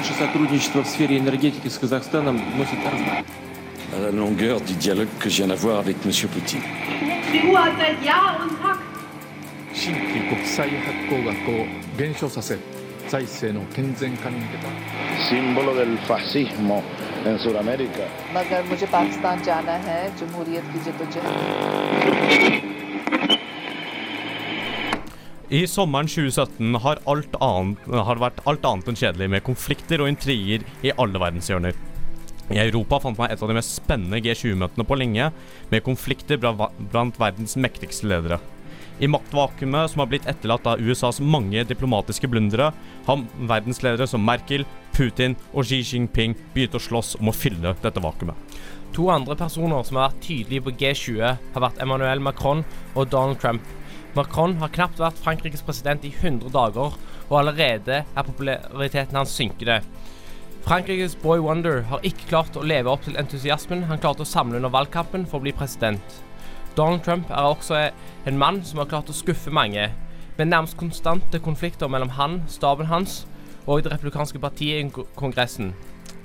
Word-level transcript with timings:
Наше 0.00 0.14
сотрудничество 0.14 0.82
в 0.82 0.86
сфере 0.86 1.18
la 3.98 4.10
longueur 4.10 4.60
du 4.62 4.72
dialogue 4.72 5.08
que 5.18 5.28
je 5.28 5.36
viens 5.36 5.48
d'avoir 5.48 5.78
avec 5.78 5.96
M. 6.06 6.12
Poutine. 6.32 6.62
I 25.50 25.64
sommeren 25.66 26.06
2017 26.06 26.76
har, 26.78 27.00
alt 27.10 27.32
annet, 27.42 27.86
har 27.90 28.20
vært 28.22 28.36
alt 28.46 28.66
annet 28.68 28.86
enn 28.92 28.98
kjedelig 29.00 29.26
med 29.32 29.42
konflikter 29.42 29.98
og 29.98 30.06
intriger 30.06 30.62
i 30.86 30.92
alle 30.94 31.18
verdenshjørner. 31.18 31.74
I 32.54 32.60
Europa 32.62 33.00
fant 33.02 33.18
man 33.18 33.32
et 33.34 33.42
av 33.42 33.50
de 33.50 33.56
mest 33.58 33.80
spennende 33.80 34.20
G20-møtene 34.22 34.86
på 34.86 34.98
lenge, 35.00 35.26
med 35.72 35.82
konflikter 35.82 36.38
blant 36.38 37.18
verdens 37.18 37.56
mektigste 37.58 38.06
ledere. 38.12 38.38
I 39.02 39.10
maktvakuumet 39.10 39.90
som 39.90 40.04
har 40.04 40.10
blitt 40.12 40.28
etterlatt 40.30 40.70
av 40.70 40.78
USAs 40.78 41.18
mange 41.18 41.66
diplomatiske 41.66 42.30
blundere, 42.30 42.70
har 43.08 43.26
verdensledere 43.50 44.06
som 44.06 44.22
Merkel, 44.22 44.62
Putin 44.94 45.34
og 45.50 45.66
Xi 45.66 45.80
Jinping 45.82 46.38
begynt 46.54 46.78
å 46.78 46.84
slåss 46.86 47.16
om 47.18 47.32
å 47.32 47.34
fylle 47.34 47.74
dette 47.82 48.06
vakuumet. 48.06 48.38
To 48.94 49.10
andre 49.10 49.34
personer 49.38 49.82
som 49.82 49.98
har 49.98 50.12
vært 50.12 50.22
tydelige 50.28 50.68
på 50.68 50.78
G20, 50.78 51.20
har 51.26 51.66
vært 51.66 51.82
Emmanuel 51.82 52.22
Macron 52.22 52.62
og 52.94 53.10
Donald 53.10 53.42
Trump. 53.42 53.66
Macron 54.16 54.56
har 54.58 54.72
knapt 54.74 54.98
vært 54.98 55.20
Frankrikes 55.22 55.62
president 55.62 56.02
i 56.04 56.10
100 56.10 56.50
dager, 56.50 56.96
og 57.28 57.36
allerede 57.38 58.00
er 58.02 58.26
populariteten 58.26 59.16
hans 59.16 59.34
synkende. 59.36 59.80
Frankrikes 60.66 61.14
Boy 61.22 61.38
Wonder 61.38 61.84
har 61.88 62.02
ikke 62.04 62.26
klart 62.28 62.58
å 62.58 62.64
leve 62.66 62.90
opp 62.90 63.06
til 63.06 63.16
entusiasmen 63.20 63.86
han 63.88 64.02
klarte 64.02 64.26
å 64.26 64.28
samle 64.28 64.58
under 64.58 64.72
valgkampen 64.74 65.28
for 65.30 65.38
å 65.38 65.46
bli 65.46 65.54
president. 65.56 66.18
Donald 66.76 67.04
Trump 67.06 67.30
er 67.30 67.46
også 67.46 67.78
en 68.26 68.38
mann 68.38 68.60
som 68.66 68.82
har 68.82 68.90
klart 68.90 69.10
å 69.10 69.16
skuffe 69.16 69.54
mange, 69.54 69.88
med 70.36 70.50
nærmest 70.50 70.78
konstante 70.80 71.38
konflikter 71.42 71.88
mellom 71.88 72.12
han, 72.18 72.42
staben 72.48 72.90
hans 72.90 73.24
og 73.66 73.84
det 73.84 73.92
republikanske 73.94 74.40
partiet 74.42 74.82
i 74.82 75.06
Kongressen. 75.14 75.74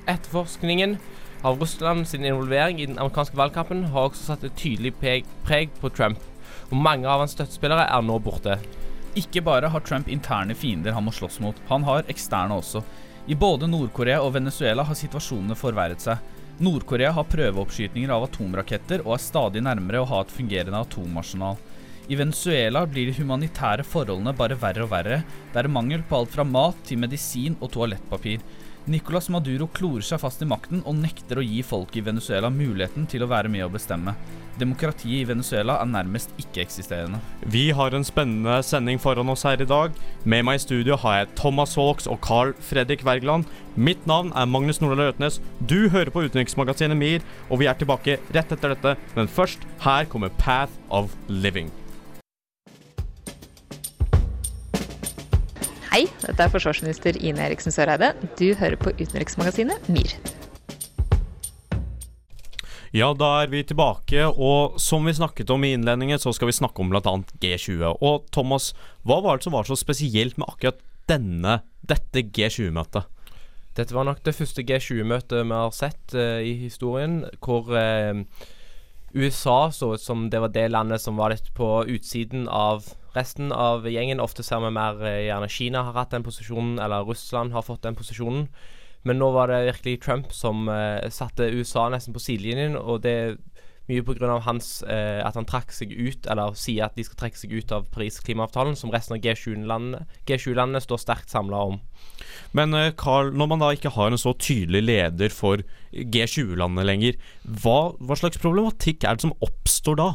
Etterforskningen 0.08 0.98
av 1.46 1.60
Russland 1.62 2.08
sin 2.10 2.26
involvering 2.26 2.80
i 2.82 2.88
den 2.90 2.98
amerikanske 2.98 3.38
valgkampen 3.38 3.90
har 3.94 4.10
også 4.10 4.32
satt 4.32 4.46
et 4.48 4.58
tydelig 4.58 4.96
preg, 5.02 5.70
på 5.82 5.90
Trump, 5.94 6.18
og 6.70 6.78
mange 6.78 7.10
av 7.10 7.22
hans 7.24 7.36
støttespillere 7.38 7.88
er 7.88 8.06
nå 8.06 8.18
borte. 8.24 8.58
Ikke 9.16 9.44
bare 9.46 9.70
har 9.72 9.84
Trump 9.86 10.10
interne 10.12 10.56
fiender 10.58 10.96
han 10.96 11.06
må 11.06 11.14
slåss 11.16 11.40
mot, 11.44 11.60
han 11.70 11.86
har 11.88 12.08
eksterne 12.12 12.58
også. 12.60 12.84
I 13.28 13.36
både 13.36 13.70
Nord-Korea 13.70 14.20
og 14.22 14.34
Venezuela 14.36 14.84
har 14.86 14.98
situasjonene 14.98 15.56
forverret 15.58 16.04
seg. 16.04 16.20
Nord-Korea 16.62 17.12
har 17.16 17.28
prøveoppskytninger 17.32 18.12
av 18.14 18.28
atomraketter 18.28 19.02
og 19.06 19.16
er 19.16 19.24
stadig 19.24 19.64
nærmere 19.66 20.04
å 20.04 20.10
ha 20.12 20.22
et 20.24 20.36
fungerende 20.36 20.84
atomarsenal. 20.86 21.58
I 22.08 22.20
Venezuela 22.20 22.84
blir 22.86 23.10
de 23.10 23.16
humanitære 23.18 23.84
forholdene 23.88 24.36
bare 24.38 24.58
verre 24.62 24.86
og 24.86 24.92
verre. 24.92 25.24
Det 25.52 25.64
er 25.64 25.72
mangel 25.74 26.04
på 26.06 26.20
alt 26.20 26.36
fra 26.36 26.46
mat 26.46 26.78
til 26.86 27.02
medisin 27.02 27.58
og 27.60 27.72
toalettpapir. 27.74 28.44
Nicolas 28.86 29.32
Maduro 29.34 29.66
klorer 29.74 30.06
seg 30.06 30.20
fast 30.22 30.44
i 30.44 30.46
makten 30.46 30.84
og 30.86 31.00
nekter 31.00 31.40
å 31.42 31.44
gi 31.46 31.64
folk 31.66 31.96
i 31.98 32.04
Venezuela 32.06 32.52
muligheten 32.54 33.08
til 33.10 33.24
å 33.26 33.30
være 33.32 33.50
med 33.50 33.66
å 33.66 33.70
bestemme. 33.74 34.14
Demokratiet 34.62 35.24
i 35.24 35.28
Venezuela 35.28 35.80
er 35.82 35.90
nærmest 35.90 36.30
ikke-eksisterende. 36.40 37.18
Vi 37.50 37.72
har 37.76 37.96
en 37.98 38.06
spennende 38.06 38.60
sending 38.64 39.02
foran 39.02 39.32
oss 39.34 39.44
her 39.48 39.60
i 39.60 39.68
dag. 39.68 39.96
Med 40.24 40.46
meg 40.46 40.60
i 40.60 40.64
studio 40.64 41.00
har 41.02 41.18
jeg 41.18 41.32
Thomas 41.42 41.74
Hawks 41.80 42.06
og 42.06 42.22
Carl 42.24 42.54
Fredrik 42.62 43.02
Wergeland. 43.08 43.50
Mitt 43.76 44.06
navn 44.08 44.30
er 44.38 44.46
Magnus 44.48 44.80
Nordahl 44.84 45.10
Røtnes. 45.10 45.42
Du 45.60 45.90
hører 45.90 46.14
på 46.14 46.28
utenriksmagasinet 46.28 46.96
MIR, 47.00 47.26
og 47.50 47.64
vi 47.64 47.72
er 47.72 47.82
tilbake 47.82 48.20
rett 48.38 48.54
etter 48.54 48.76
dette. 48.76 48.94
Men 49.18 49.28
først, 49.28 49.66
her 49.84 50.06
kommer 50.14 50.32
Path 50.38 50.78
of 50.94 51.18
Living. 51.28 51.74
Hei, 55.96 56.10
dette 56.20 56.44
er 56.44 56.52
forsvarsminister 56.52 57.16
Ine 57.24 57.46
Eriksen 57.46 57.72
Søreide. 57.72 58.10
Du 58.36 58.50
hører 58.60 58.76
på 58.76 58.92
utenriksmagasinet 58.98 59.86
MIR. 59.88 60.12
Ja, 62.92 63.14
da 63.16 63.30
er 63.46 63.54
vi 63.54 63.62
tilbake, 63.64 64.26
og 64.28 64.76
som 64.84 65.08
vi 65.08 65.14
snakket 65.16 65.54
om 65.56 65.64
i 65.64 65.70
innledningen, 65.78 66.20
så 66.20 66.34
skal 66.36 66.50
vi 66.50 66.58
snakke 66.58 66.84
om 66.84 66.92
bl.a. 66.92 67.14
G20. 67.40 67.86
Og 68.04 68.28
Thomas, 68.36 68.74
hva 69.08 69.22
var 69.24 69.40
det 69.40 69.48
som 69.48 69.56
var 69.56 69.70
så 69.70 69.78
spesielt 69.80 70.36
med 70.36 70.50
akkurat 70.52 70.84
denne, 71.08 71.62
dette 71.88 72.26
G20-møtet? 72.28 73.08
Dette 73.80 73.96
var 73.96 74.10
nok 74.12 74.20
det 74.28 74.36
første 74.36 74.68
G20-møtet 74.68 75.48
vi 75.48 75.62
har 75.62 75.72
sett 75.80 76.18
uh, 76.20 76.44
i 76.44 76.58
historien, 76.66 77.22
hvor 77.40 77.72
uh, 77.72 78.20
USA 79.16 79.72
så 79.72 79.94
ut 79.96 80.04
som 80.04 80.28
det 80.28 80.44
var 80.44 80.52
det 80.52 80.68
landet 80.76 81.08
som 81.08 81.16
var 81.16 81.32
litt 81.32 81.54
på 81.56 81.72
utsiden 81.88 82.50
av 82.52 82.84
resten 83.16 83.52
av 83.56 83.88
gjengen. 83.90 84.24
Ofte 84.24 84.44
ser 84.46 84.64
vi 84.64 84.72
mer 84.76 85.02
eh, 85.04 85.26
gjerne 85.28 85.52
Kina 85.52 85.84
har 85.88 86.00
hatt 86.00 86.16
den 86.16 86.26
posisjonen, 86.26 86.80
eller 86.84 87.08
Russland 87.08 87.56
har 87.56 87.66
fått 87.66 87.86
den 87.88 87.98
posisjonen. 87.98 88.48
Men 89.06 89.20
nå 89.22 89.30
var 89.36 89.52
det 89.52 89.66
virkelig 89.68 90.00
Trump 90.02 90.32
som 90.34 90.70
eh, 90.72 91.10
satte 91.14 91.52
USA 91.54 91.90
nesten 91.94 92.16
på 92.16 92.24
sidelinjen, 92.24 92.78
og 92.80 93.04
det 93.06 93.14
er 93.14 93.36
mye 93.86 94.02
pga. 94.02 94.40
eh, 94.90 95.22
at 95.22 95.36
han 95.36 95.46
trakk 95.46 95.72
seg 95.72 95.94
ut, 95.94 96.26
eller 96.26 96.58
sier 96.58 96.88
at 96.88 96.96
de 96.98 97.06
skal 97.06 97.20
trekke 97.20 97.38
seg 97.38 97.54
ut 97.54 97.72
av 97.72 97.86
Paris-klimaavtalen, 97.94 98.76
som 98.76 98.92
resten 98.94 99.18
av 99.18 99.22
G20-landene 99.22 100.06
G20 100.26 100.80
står 100.82 101.02
sterkt 101.02 101.30
samla 101.30 101.62
om. 101.70 101.80
Men 102.58 102.74
eh, 102.74 102.94
Carl, 102.98 103.34
når 103.34 103.52
man 103.52 103.62
da 103.62 103.72
ikke 103.76 103.94
har 103.94 104.10
en 104.10 104.22
så 104.22 104.34
tydelig 104.34 104.82
leder 104.88 105.30
for 105.30 105.62
G20-landene 105.94 106.88
lenger, 106.88 107.20
hva, 107.46 107.94
hva 108.00 108.18
slags 108.18 108.42
problematikk 108.42 109.06
er 109.06 109.18
det 109.18 109.28
som 109.28 109.38
oppstår 109.46 110.02
da? 110.02 110.10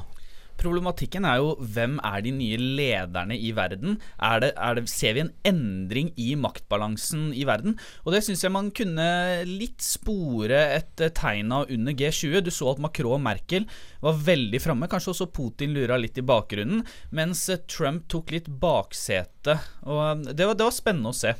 Problematikken 0.61 1.25
er 1.25 1.41
jo 1.41 1.55
hvem 1.61 1.97
er 2.05 2.21
de 2.25 2.33
nye 2.37 2.59
lederne 2.61 3.37
i 3.37 3.53
verden? 3.57 3.97
Er 4.21 4.43
det, 4.45 4.51
er 4.61 4.77
det, 4.77 4.85
ser 4.93 5.17
vi 5.17 5.25
en 5.25 5.33
endring 5.49 6.11
i 6.21 6.35
maktbalansen 6.37 7.31
i 7.33 7.47
verden? 7.49 7.79
Og 8.05 8.13
det 8.15 8.23
syns 8.27 8.45
jeg 8.45 8.53
man 8.53 8.69
kunne 8.77 9.09
litt 9.49 9.81
spore 9.85 10.61
et 10.77 11.05
tegn 11.17 11.55
av 11.57 11.73
under 11.73 11.97
G20. 11.97 12.41
Du 12.45 12.53
så 12.53 12.75
at 12.75 12.83
Macron 12.83 13.17
og 13.17 13.25
Merkel 13.25 13.69
var 14.05 14.21
veldig 14.29 14.61
framme. 14.63 14.91
Kanskje 14.91 15.15
også 15.15 15.31
Putin 15.33 15.73
lura 15.77 15.99
litt 16.01 16.21
i 16.21 16.27
bakgrunnen. 16.27 16.85
Mens 17.17 17.47
Trump 17.71 18.09
tok 18.13 18.35
litt 18.37 18.51
baksete. 18.61 19.57
Og 19.89 20.03
eh, 20.05 20.35
det 20.35 20.45
var, 20.45 20.59
det 20.59 20.69
var 20.69 20.77
spennende 20.77 21.15
å 21.15 21.17
se. 21.17 21.35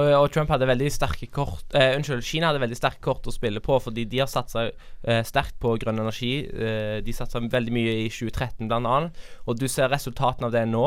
Og, 0.00 0.30
Trump 0.32 0.48
hadde 0.48 0.64
veldig 0.64 0.86
sterke 0.88 1.26
kort 1.28 1.74
eh, 1.76 1.90
Unnskyld, 1.98 2.22
Kina 2.24 2.48
hadde 2.48 2.62
veldig 2.62 2.78
sterke 2.78 3.02
kort 3.04 3.26
å 3.28 3.34
spille 3.34 3.60
på, 3.60 3.76
fordi 3.84 4.06
de 4.08 4.22
har 4.22 4.30
satsa 4.30 4.70
eh, 4.70 5.20
sterkt 5.28 5.58
på 5.60 5.74
grønn 5.82 6.00
energi. 6.00 6.30
Eh, 6.48 7.00
de 7.04 7.12
satsa 7.12 7.42
veldig 7.44 7.74
mye 7.76 7.98
i 8.06 8.06
2013 8.08 8.70
bl.a., 8.70 8.94
og 9.44 9.60
du 9.60 9.66
ser 9.68 9.92
resultatene 9.92 10.48
av 10.48 10.54
det 10.54 10.64
nå. 10.70 10.86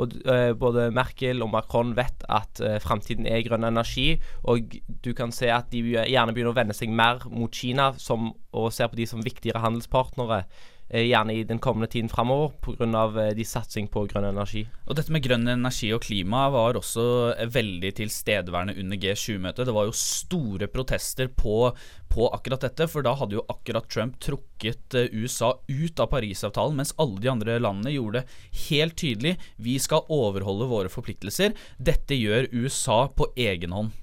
Og 0.00 0.16
eh, 0.24 0.54
Både 0.56 0.88
Merkel 0.94 1.44
og 1.44 1.52
Macron 1.52 1.92
vet 1.98 2.24
at 2.32 2.62
eh, 2.64 2.78
framtiden 2.80 3.28
er 3.28 3.44
grønn 3.44 3.68
energi, 3.68 4.14
og 4.48 4.78
du 5.04 5.12
kan 5.18 5.34
se 5.36 5.52
at 5.52 5.68
de 5.74 5.84
gjerne 5.98 6.32
begynner 6.32 6.54
å 6.54 6.56
vende 6.56 6.76
seg 6.76 6.94
mer 6.96 7.26
mot 7.28 7.52
Kina 7.52 7.90
som, 8.00 8.32
og 8.56 8.72
ser 8.72 8.88
på 8.88 8.96
de 8.96 9.08
som 9.10 9.24
viktigere 9.24 9.60
handelspartnere. 9.66 10.46
Eh, 10.88 11.02
gjerne 11.02 11.34
i 11.34 11.42
den 11.44 11.58
kommende 11.58 11.88
tiden 11.90 12.08
framover 12.08 12.52
pga. 12.62 13.26
Eh, 13.26 13.34
de 13.34 13.44
satsing 13.44 13.88
på 13.90 14.04
grønn 14.06 14.28
energi. 14.28 14.66
Og 14.86 14.94
Dette 14.94 15.10
med 15.10 15.24
grønn 15.24 15.48
energi 15.50 15.90
og 15.94 16.04
klima 16.06 16.46
var 16.54 16.78
også 16.78 17.34
veldig 17.50 17.90
tilstedeværende 17.98 18.76
under 18.78 19.00
G20-møtet. 19.02 19.66
Det 19.66 19.74
var 19.74 19.88
jo 19.88 19.96
store 19.98 20.70
protester 20.70 21.26
på, 21.26 21.72
på, 22.08 22.30
akkurat 22.30 22.68
dette, 22.68 22.86
for 22.86 23.02
da 23.02 23.16
hadde 23.18 23.40
jo 23.40 23.46
akkurat 23.50 23.90
Trump 23.90 24.20
trukket 24.22 24.94
eh, 24.94 25.10
USA 25.10 25.56
ut 25.66 25.98
av 26.00 26.10
Parisavtalen, 26.14 26.78
mens 26.78 26.94
alle 27.02 27.18
de 27.18 27.34
andre 27.34 27.58
landene 27.58 27.96
gjorde 27.96 28.22
det 28.22 28.66
helt 28.70 28.96
tydelig 28.96 29.36
vi 29.58 29.78
skal 29.82 30.06
overholde 30.06 30.70
våre 30.70 30.92
forpliktelser. 30.92 31.56
Dette 31.82 32.14
gjør 32.14 32.52
USA 32.54 33.06
på 33.10 33.32
egen 33.34 33.74
hånd. 33.74 33.94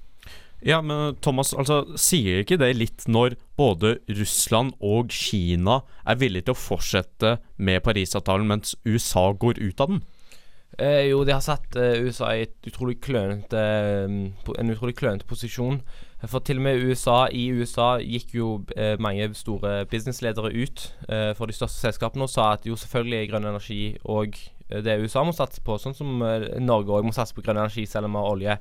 Ja, 0.64 0.78
men 0.80 1.18
Thomas, 1.20 1.52
altså, 1.52 1.82
sier 2.00 2.40
ikke 2.40 2.56
det 2.56 2.70
litt 2.78 3.04
når 3.04 3.36
både 3.60 3.98
Russland 4.16 4.72
og 4.80 5.12
Kina 5.12 5.82
er 6.08 6.16
villige 6.16 6.48
til 6.48 6.56
å 6.56 6.60
fortsette 6.62 7.34
med 7.60 7.82
Parisavtalen, 7.84 8.48
mens 8.48 8.72
USA 8.88 9.26
går 9.36 9.60
ut 9.60 9.84
av 9.84 9.92
den? 9.92 10.00
Eh, 10.78 11.10
jo, 11.10 11.20
de 11.28 11.34
har 11.36 11.44
satt 11.44 11.76
eh, 11.76 12.00
USA 12.02 12.32
i 12.34 12.48
utrolig 12.66 12.96
klønete, 13.04 13.60
en 14.08 14.72
utrolig 14.72 14.96
klønete 14.98 15.28
posisjon. 15.28 15.82
For 16.24 16.40
til 16.40 16.58
og 16.58 16.64
med 16.64 16.80
USA, 16.80 17.26
i 17.28 17.44
USA 17.52 17.98
gikk 18.00 18.32
jo 18.38 18.48
eh, 18.72 18.96
mange 18.96 19.28
store 19.36 19.84
businessledere 19.92 20.48
ut 20.56 20.88
eh, 21.12 21.30
for 21.36 21.44
de 21.44 21.54
største 21.60 21.84
selskapene 21.84 22.24
og 22.24 22.32
sa 22.32 22.54
at 22.56 22.64
jo 22.64 22.80
selvfølgelig 22.80 23.20
er 23.20 23.30
grønn 23.34 23.52
energi 23.52 23.98
og 24.08 24.40
det 24.64 24.96
USA 25.04 25.20
må 25.28 25.34
satse 25.36 25.60
på, 25.60 25.76
sånn 25.76 25.94
som 25.94 26.22
Norge 26.64 26.94
òg 26.96 27.04
må 27.04 27.12
satse 27.12 27.36
på 27.36 27.44
grønn 27.44 27.60
energi 27.60 27.84
selv 27.86 28.08
om 28.08 28.16
vi 28.16 28.22
har 28.22 28.30
olje. 28.32 28.54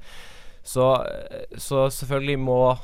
Så, 0.63 1.05
så 1.57 1.89
selvfølgelig 1.89 2.39
må 2.39 2.75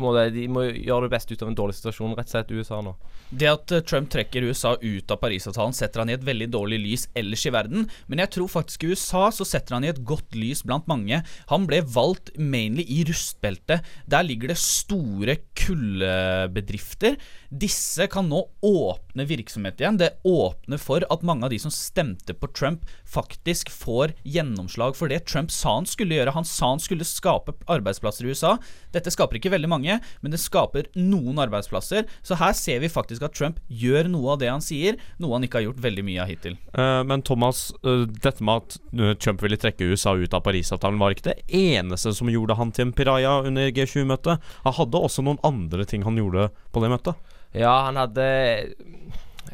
måte, 0.00 0.30
De 0.34 0.46
må 0.48 0.66
gjøre 0.70 1.06
det 1.06 1.14
beste 1.14 1.34
ut 1.34 1.42
av 1.42 1.50
en 1.50 1.58
dårlig 1.58 1.76
situasjon, 1.78 2.14
rett 2.16 2.30
og 2.30 2.34
slett, 2.34 2.52
USA 2.52 2.80
nå. 2.84 2.94
Det 3.30 3.48
at 3.50 3.72
eh, 3.74 3.82
Trump 3.82 4.10
trekker 4.12 4.46
USA 4.46 4.76
ut 4.80 5.10
av 5.10 5.18
Parisavtalen, 5.22 5.74
setter 5.74 6.02
han 6.02 6.10
i 6.12 6.16
et 6.16 6.26
veldig 6.26 6.48
dårlig 6.54 6.78
lys 6.82 7.06
ellers 7.18 7.46
i 7.48 7.52
verden. 7.54 7.88
Men 8.06 8.22
jeg 8.22 8.32
tror 8.36 8.50
faktisk 8.52 8.84
i 8.84 8.92
USA 8.94 9.26
så 9.34 9.46
setter 9.48 9.76
han 9.76 9.86
i 9.86 9.90
et 9.90 10.02
godt 10.06 10.36
lys 10.38 10.62
blant 10.66 10.86
mange. 10.90 11.22
Han 11.50 11.66
ble 11.66 11.82
valgt 11.82 12.32
mainly 12.38 12.86
i 12.86 13.02
rustbeltet. 13.08 13.86
Der 14.06 14.26
ligger 14.26 14.52
det 14.52 14.60
store 14.62 15.38
kullbedrifter. 15.58 17.18
Disse 17.50 18.06
kan 18.10 18.30
nå 18.30 18.44
åpne 18.66 19.26
virksomhet 19.26 19.82
igjen. 19.82 19.98
Det 19.98 20.14
åpner 20.26 20.80
for 20.82 21.06
at 21.10 21.26
mange 21.26 21.46
av 21.46 21.54
de 21.54 21.60
som 21.62 21.74
stemte 21.74 22.36
på 22.36 22.50
Trump, 22.54 22.86
faktisk 23.06 23.70
får 23.74 24.14
gjennomslag 24.22 24.96
for 24.98 25.10
det 25.10 25.24
Trump 25.26 25.50
sa 25.54 25.76
han 25.80 25.88
skulle 25.88 26.18
gjøre. 26.18 26.34
Han 26.36 26.46
sa 26.46 26.72
han 26.74 26.82
skulle 26.82 27.06
skape 27.06 27.56
arbeidsplasser 27.70 28.26
i 28.26 28.34
USA. 28.34 28.56
Dette 28.94 29.10
skaper 29.14 29.40
ikke 29.40 29.52
veldig 29.54 29.65
mange, 29.70 29.98
men 30.22 30.32
det 30.32 30.40
skaper 30.42 30.88
noen 30.98 31.40
arbeidsplasser. 31.42 32.06
Så 32.26 32.38
her 32.40 32.54
ser 32.56 32.82
vi 32.82 32.92
faktisk 32.92 33.26
at 33.26 33.36
Trump 33.36 33.60
gjør 33.68 34.10
noe 34.12 34.34
av 34.34 34.42
det 34.42 34.50
han 34.52 34.64
sier, 34.64 35.00
noe 35.22 35.36
han 35.36 35.46
ikke 35.46 35.60
har 35.60 35.68
gjort 35.68 35.84
veldig 35.84 36.06
mye 36.06 36.22
av 36.24 36.32
hittil. 36.32 36.58
Uh, 36.76 37.02
men 37.08 37.24
Thomas, 37.26 37.68
uh, 37.86 38.06
dette 38.06 38.44
med 38.46 38.62
at 38.62 38.78
eh, 38.96 39.14
Trump 39.20 39.42
ville 39.44 39.58
trekke 39.60 39.90
USA 39.92 40.14
ut 40.16 40.34
av 40.36 40.44
Parisavtalen, 40.46 41.00
var 41.00 41.14
ikke 41.14 41.30
det 41.30 41.38
eneste 41.56 42.12
som 42.16 42.30
gjorde 42.32 42.56
han 42.58 42.72
til 42.74 42.88
en 42.88 42.96
piraja 42.96 43.38
under 43.46 43.70
G20-møtet. 43.74 44.42
Han 44.66 44.76
hadde 44.80 45.04
også 45.08 45.24
noen 45.26 45.40
andre 45.46 45.86
ting 45.88 46.06
han 46.06 46.18
gjorde 46.18 46.50
på 46.72 46.82
det 46.82 46.92
møtet. 46.92 47.32
Ja, 47.56 47.86
han 47.86 47.96
hadde 48.00 48.26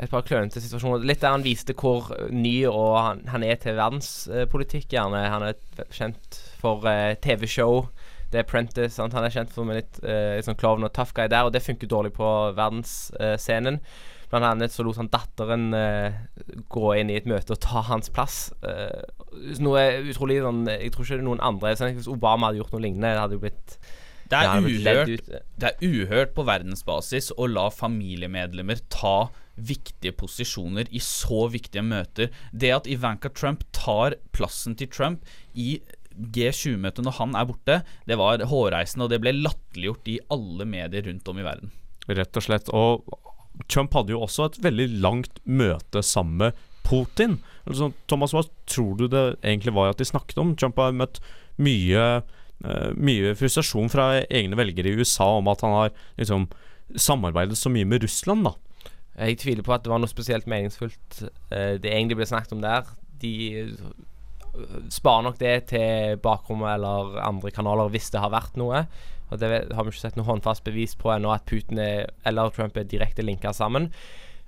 et 0.00 0.10
par 0.10 0.24
klønete 0.26 0.60
situasjoner. 0.62 1.04
Litt 1.06 1.22
der 1.22 1.34
han 1.34 1.44
viste 1.44 1.76
hvor 1.78 2.10
ny 2.32 2.54
og 2.70 2.96
han, 2.98 3.22
han 3.32 3.44
er 3.46 3.58
til 3.60 3.76
verdenspolitikk, 3.78 4.88
gjerne. 4.94 5.26
Han 5.32 5.46
er 5.50 5.86
kjent 5.94 6.40
for 6.62 6.86
eh, 6.88 7.14
TV-show. 7.22 7.86
The 8.32 8.42
Apprentice. 8.42 8.96
Sant? 8.96 9.14
Han 9.16 9.26
er 9.26 9.34
kjent 9.34 9.52
for 9.54 9.68
med 9.68 9.80
litt, 9.80 10.00
uh, 10.04 10.38
litt 10.38 10.48
sånn 10.48 10.58
klovn 10.60 10.88
og 10.88 10.94
tough 10.96 11.14
guy 11.16 11.28
der, 11.28 11.46
og 11.46 11.54
det 11.54 11.64
funker 11.64 11.90
dårlig 11.90 12.14
på 12.16 12.32
verdensscenen. 12.58 13.78
Uh, 13.78 14.08
Blant 14.32 14.48
annet 14.48 14.72
så 14.72 14.80
lot 14.80 14.96
han 14.96 15.10
datteren 15.12 15.66
gå 16.72 16.92
inn 16.96 17.10
i 17.12 17.18
et 17.18 17.26
møte 17.28 17.52
og 17.52 17.58
ta 17.60 17.82
hans 17.84 18.08
plass. 18.08 18.46
noe 19.60 19.82
utrolig 20.08 20.38
sånn 20.40 20.62
Jeg 20.70 20.94
tror 20.94 21.04
ikke 21.04 21.18
det 21.18 21.20
er 21.20 21.26
noen 21.26 21.42
andre 21.44 21.74
sånn, 21.76 21.92
Hvis 21.98 22.08
Obama 22.08 22.48
hadde 22.48 22.62
gjort 22.62 22.72
noe 22.72 22.80
lignende, 22.80 23.10
det 23.12 23.20
hadde 23.20 23.36
jo 23.36 23.42
blitt 23.44 23.76
det 24.32 24.40
er, 24.40 24.64
uhørt, 24.64 25.26
det 25.60 25.68
er 25.68 25.82
uhørt 25.84 26.30
på 26.32 26.44
verdensbasis 26.48 27.34
å 27.36 27.48
la 27.50 27.66
familiemedlemmer 27.68 28.80
ta 28.92 29.28
viktige 29.60 30.14
posisjoner 30.16 30.88
i 30.88 31.02
så 31.04 31.46
viktige 31.52 31.84
møter. 31.84 32.30
Det 32.52 32.70
at 32.72 32.88
Ivanka 32.88 33.28
Trump 33.28 33.66
tar 33.76 34.16
plassen 34.32 34.78
til 34.78 34.88
Trump 34.88 35.28
i 35.52 35.82
G20-møtet 36.16 37.06
når 37.06 37.18
han 37.18 37.36
er 37.38 37.48
borte, 37.48 37.78
det 38.08 38.18
var 38.20 38.44
hårreisende, 38.50 39.06
og 39.06 39.12
det 39.12 39.20
ble 39.22 39.34
latterliggjort 39.38 40.10
i 40.12 40.18
alle 40.34 40.66
medier 40.68 41.06
rundt 41.08 41.30
om 41.32 41.40
i 41.40 41.46
verden. 41.46 41.72
Rett 42.10 42.38
og 42.38 42.46
slett. 42.46 42.70
Og 42.74 43.06
Trump 43.70 43.94
hadde 43.94 44.14
jo 44.14 44.22
også 44.24 44.48
et 44.48 44.60
veldig 44.64 44.88
langt 45.04 45.42
møte 45.44 46.02
sammen 46.06 46.46
med 46.46 46.68
Putin. 46.82 47.38
Altså, 47.68 47.92
Thomas, 48.10 48.34
hva 48.34 48.42
tror 48.68 48.96
du 48.98 49.06
det 49.10 49.24
egentlig 49.40 49.74
var 49.76 49.92
at 49.92 50.00
de 50.00 50.08
snakket 50.08 50.40
om? 50.42 50.56
Trump 50.58 50.80
har 50.82 50.94
møtt 50.96 51.22
mye 51.62 52.22
uh, 52.66 52.90
mye 52.96 53.34
frustrasjon 53.38 53.90
fra 53.92 54.08
egne 54.24 54.58
velgere 54.58 54.90
i 54.90 54.98
USA 54.98 55.28
om 55.38 55.50
at 55.52 55.64
han 55.64 55.76
har 55.76 55.96
liksom 56.20 56.48
samarbeidet 56.98 57.56
så 57.58 57.72
mye 57.72 57.88
med 57.88 58.04
Russland, 58.04 58.48
da. 58.48 58.56
Jeg 59.12 59.42
tviler 59.42 59.64
på 59.64 59.74
at 59.74 59.84
det 59.84 59.92
var 59.92 60.00
noe 60.00 60.10
spesielt 60.10 60.48
meningsfullt 60.50 61.22
uh, 61.52 61.76
det 61.80 61.92
egentlig 61.92 62.18
ble 62.20 62.28
snakket 62.28 62.56
om 62.56 62.64
der. 62.64 62.88
De 63.22 63.34
sparer 64.92 65.26
nok 65.26 65.38
det 65.40 65.54
til 65.72 66.18
bakrommet 66.22 66.74
eller 66.74 67.16
andre 67.24 67.52
kanaler 67.54 67.92
hvis 67.92 68.10
det 68.12 68.20
har 68.22 68.32
vært 68.34 68.58
noe. 68.60 68.84
Og 69.32 69.40
det 69.40 69.48
har 69.72 69.86
vi 69.86 69.92
ikke 69.92 70.02
sett 70.02 70.18
noe 70.18 70.28
håndfast 70.28 70.64
bevis 70.66 70.92
på 70.98 71.12
ennå 71.14 71.32
at 71.32 71.46
Putin 71.48 71.80
er, 71.80 72.10
eller 72.28 72.52
Trump 72.52 72.76
er 72.76 72.88
direkte 72.88 73.24
linka 73.24 73.54
sammen. 73.56 73.88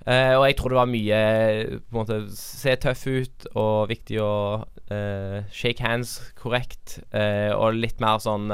Uh, 0.05 0.37
og 0.37 0.43
jeg 0.45 0.57
tror 0.59 0.69
det 0.69 0.77
var 0.77 0.89
mye 0.91 1.19
på 1.81 1.95
en 1.95 1.97
måte 1.97 2.17
Se 2.37 2.75
tøff 2.77 3.07
ut 3.07 3.45
og 3.57 3.87
viktig 3.89 4.19
å 4.21 4.33
uh, 4.61 5.37
shake 5.49 5.81
hands 5.81 6.19
korrekt. 6.37 6.99
Uh, 7.09 7.55
og 7.57 7.79
litt 7.79 8.03
mer 8.03 8.21
sånn 8.21 8.51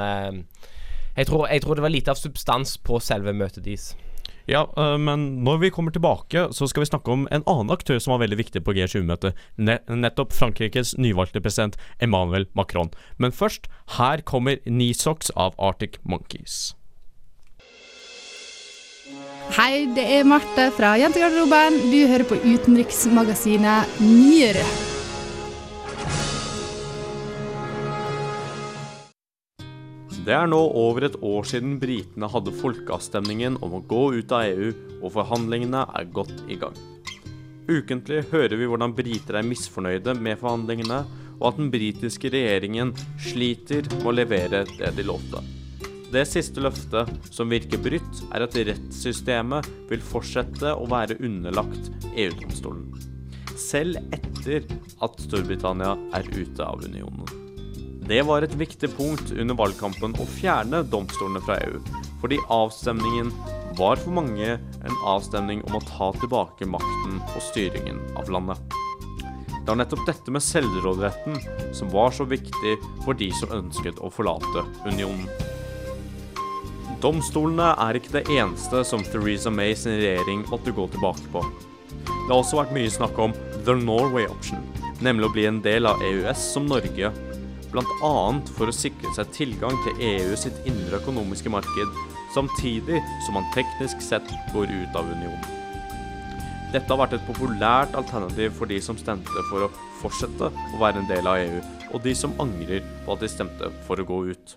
jeg 1.11 1.27
tror, 1.27 1.49
jeg, 1.51 1.59
tror, 1.65 1.75
det 1.75 1.83
var 1.83 1.91
lite 1.91 2.13
av 2.13 2.19
substans 2.19 2.77
på 2.79 3.01
selve 3.03 3.33
møtet 3.35 3.65
deres. 3.65 3.89
Ja, 4.49 4.65
men 4.97 5.43
når 5.45 5.61
vi 5.61 5.71
kommer 5.73 5.93
tilbake, 5.93 6.47
så 6.55 6.67
skal 6.67 6.85
vi 6.85 6.89
snakke 6.89 7.13
om 7.13 7.27
en 7.31 7.45
annen 7.45 7.73
aktør 7.73 7.99
som 8.01 8.15
var 8.15 8.23
veldig 8.23 8.39
viktig 8.41 8.63
på 8.65 8.73
G20-møtet. 8.77 9.37
nettopp 9.57 10.33
Frankrikes 10.33 10.95
nyvalgte 10.97 11.41
president 11.41 11.77
Emmanuel 11.99 12.47
Macron. 12.53 12.91
Men 13.17 13.31
først, 13.31 13.69
her 13.97 14.21
kommer 14.21 14.57
Nisox 14.65 15.31
av 15.35 15.53
Arctic 15.59 15.99
Monkeys. 16.03 16.73
Hei, 19.51 19.85
det 19.95 20.05
er 20.15 20.23
Marte 20.23 20.69
fra 20.77 20.93
Jentegarderoben. 21.01 21.81
Du 21.91 21.99
hører 22.07 22.23
på 22.29 22.39
utenriksmagasinet 22.39 23.99
Nyere. 23.99 24.90
Det 30.21 30.33
er 30.37 30.45
nå 30.45 30.57
over 30.77 31.07
et 31.07 31.15
år 31.25 31.47
siden 31.49 31.79
britene 31.81 32.27
hadde 32.29 32.51
folkeavstemningen 32.53 33.55
om 33.65 33.79
å 33.79 33.85
gå 33.89 34.01
ut 34.19 34.33
av 34.37 34.51
EU, 34.51 34.67
og 35.01 35.15
forhandlingene 35.15 35.81
er 35.97 36.11
godt 36.13 36.43
i 36.45 36.59
gang. 36.61 36.77
Ukentlig 37.65 38.19
hører 38.29 38.53
vi 38.59 38.67
hvordan 38.69 38.93
briter 38.93 39.39
er 39.39 39.47
misfornøyde 39.47 40.13
med 40.21 40.37
forhandlingene, 40.37 41.01
og 41.39 41.47
at 41.49 41.57
den 41.57 41.73
britiske 41.73 42.29
regjeringen 42.29 42.93
sliter 43.17 43.89
med 43.95 44.05
å 44.11 44.13
levere 44.13 44.61
det 44.75 44.93
de 44.99 45.07
lovte. 45.09 45.41
Det 46.13 46.27
siste 46.29 46.61
løftet, 46.61 47.09
som 47.33 47.49
virker 47.49 47.81
brutt, 47.81 48.23
er 48.29 48.45
at 48.45 48.61
rettssystemet 48.69 49.73
vil 49.89 50.05
fortsette 50.05 50.75
å 50.77 50.85
være 50.91 51.17
underlagt 51.17 51.89
EU-domstolen. 52.13 52.91
Selv 53.57 53.97
etter 54.13 54.69
at 55.01 55.21
Storbritannia 55.25 55.95
er 56.13 56.29
ute 56.35 56.67
av 56.67 56.85
unionen. 56.85 57.40
Det 58.11 58.25
var 58.27 58.43
et 58.43 58.55
viktig 58.59 58.89
punkt 58.97 59.29
under 59.39 59.55
valgkampen 59.55 60.17
å 60.19 60.25
fjerne 60.27 60.81
domstolene 60.91 61.39
fra 61.45 61.55
EU, 61.63 61.77
fordi 62.19 62.41
avstemningen 62.51 63.29
var 63.79 64.01
for 64.01 64.11
mange 64.17 64.57
en 64.57 64.97
avstemning 65.07 65.61
om 65.69 65.77
å 65.77 65.81
ta 65.87 66.09
tilbake 66.17 66.67
makten 66.67 67.21
og 67.21 67.45
styringen 67.45 68.01
av 68.19 68.27
landet. 68.35 68.59
Det 69.53 69.63
var 69.69 69.79
nettopp 69.79 70.03
dette 70.09 70.35
med 70.35 70.43
selvråderetten 70.43 71.39
som 71.77 71.93
var 71.95 72.11
så 72.11 72.27
viktig 72.27 72.75
for 73.05 73.15
de 73.15 73.31
som 73.39 73.55
ønsket 73.61 74.03
å 74.03 74.11
forlate 74.11 74.65
unionen. 74.83 75.31
Domstolene 76.99 77.71
er 77.87 77.95
ikke 77.95 78.17
det 78.19 78.27
eneste 78.27 78.83
som 78.91 79.07
Theresa 79.07 79.55
May 79.55 79.71
sin 79.71 79.95
regjering 80.03 80.43
måtte 80.51 80.75
gå 80.75 80.91
tilbake 80.91 81.31
på. 81.31 81.47
Det 82.03 82.27
har 82.27 82.41
også 82.41 82.59
vært 82.59 82.75
mye 82.75 82.91
snakk 82.91 83.15
om 83.23 83.39
the 83.63 83.79
Norway 83.79 84.27
option, 84.27 84.67
nemlig 84.99 85.31
å 85.31 85.35
bli 85.39 85.47
en 85.47 85.63
del 85.63 85.87
av 85.87 86.03
EØS 86.11 86.49
som 86.57 86.67
Norge, 86.67 87.15
bl.a. 87.71 88.13
for 88.57 88.69
å 88.69 88.75
sikre 88.75 89.11
seg 89.15 89.31
tilgang 89.35 89.75
til 89.85 90.03
EU 90.09 90.35
sitt 90.39 90.57
indre 90.69 90.99
økonomiske 91.01 91.51
marked, 91.53 91.97
samtidig 92.35 93.01
som 93.25 93.37
man 93.39 93.49
teknisk 93.55 94.03
sett 94.03 94.27
går 94.53 94.71
ut 94.71 94.95
av 94.99 95.09
unionen. 95.11 95.57
Dette 96.71 96.87
har 96.87 97.01
vært 97.01 97.17
et 97.17 97.27
populært 97.27 97.95
alternativ 97.99 98.53
for 98.55 98.71
de 98.71 98.77
som 98.83 98.95
stemte 98.99 99.43
for 99.49 99.65
å 99.65 99.71
fortsette 99.99 100.47
å 100.47 100.79
være 100.79 101.01
en 101.01 101.09
del 101.09 101.27
av 101.27 101.41
EU, 101.41 101.59
og 101.91 102.03
de 102.05 102.13
som 102.15 102.35
angrer 102.39 102.85
på 103.03 103.15
at 103.15 103.23
de 103.23 103.31
stemte 103.31 103.71
for 103.87 103.99
å 103.99 104.07
gå 104.07 104.21
ut. 104.31 104.55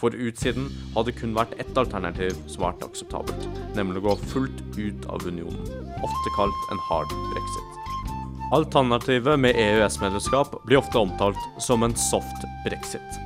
For 0.00 0.16
utsiden 0.16 0.70
hadde 0.94 1.12
kun 1.12 1.36
vært 1.36 1.52
ett 1.60 1.76
alternativ 1.76 2.38
som 2.48 2.64
vært 2.64 2.86
akseptabelt, 2.86 3.44
nemlig 3.76 4.00
å 4.00 4.06
gå 4.08 4.16
fullt 4.32 4.64
ut 4.78 5.10
av 5.12 5.28
unionen, 5.28 5.60
ofte 6.00 6.34
kalt 6.38 6.72
en 6.72 6.80
hard 6.88 7.12
brexit. 7.34 7.79
Alternativet 8.50 9.38
med 9.38 9.54
EØS-medlemskap 9.56 10.64
blir 10.64 10.80
ofte 10.80 10.98
omtalt 10.98 11.38
som 11.58 11.82
en 11.82 11.94
soft 11.96 12.42
brexit. 12.64 13.20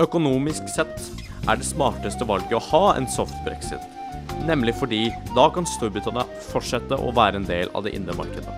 Økonomisk 0.00 0.68
sett 0.72 1.10
er 1.44 1.60
det 1.60 1.66
smarteste 1.68 2.24
valget 2.24 2.56
å 2.56 2.62
ha 2.70 2.94
en 2.96 3.08
soft 3.10 3.36
brexit, 3.44 3.84
nemlig 4.48 4.72
fordi 4.80 5.02
da 5.36 5.44
kan 5.52 5.68
Storbritannia 5.68 6.24
fortsette 6.48 6.96
å 6.96 7.12
være 7.12 7.42
en 7.42 7.50
del 7.50 7.68
av 7.76 7.84
det 7.84 7.92
indre 7.98 8.16
markedet. 8.16 8.56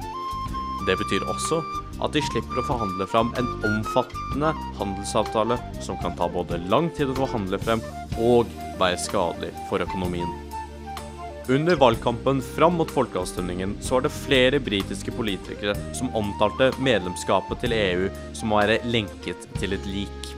Det 0.87 0.95
betyr 1.03 1.27
også 1.35 1.59
at 1.99 2.15
de 2.15 2.23
slipper 2.23 2.63
å 2.63 2.69
forhandle 2.71 3.11
fram 3.11 3.35
en 3.35 3.51
omfattende 3.67 4.55
handelsavtale 4.79 5.59
som 5.83 5.99
kan 5.99 6.15
ta 6.15 6.31
både 6.31 6.63
lang 6.71 6.93
tid 6.95 7.11
å 7.11 7.21
forhandle 7.25 7.59
frem 7.59 7.83
og 8.23 8.55
være 8.79 9.03
skadelig 9.03 9.51
for 9.67 9.83
økonomien. 9.83 10.46
Under 11.49 11.77
valgkampen 11.77 12.43
fram 12.43 12.75
mot 12.75 12.91
folkeavstemningen 12.91 13.77
så 13.81 13.95
var 13.95 14.01
det 14.03 14.09
flere 14.09 14.61
britiske 14.61 15.13
politikere 15.15 15.77
som 15.95 16.11
omtalte 16.19 16.73
medlemskapet 16.83 17.61
til 17.63 17.75
EU 17.77 18.09
som 18.35 18.51
å 18.51 18.59
være 18.59 18.81
lenket 18.91 19.47
til 19.61 19.77
et 19.77 19.87
lik. 19.87 20.33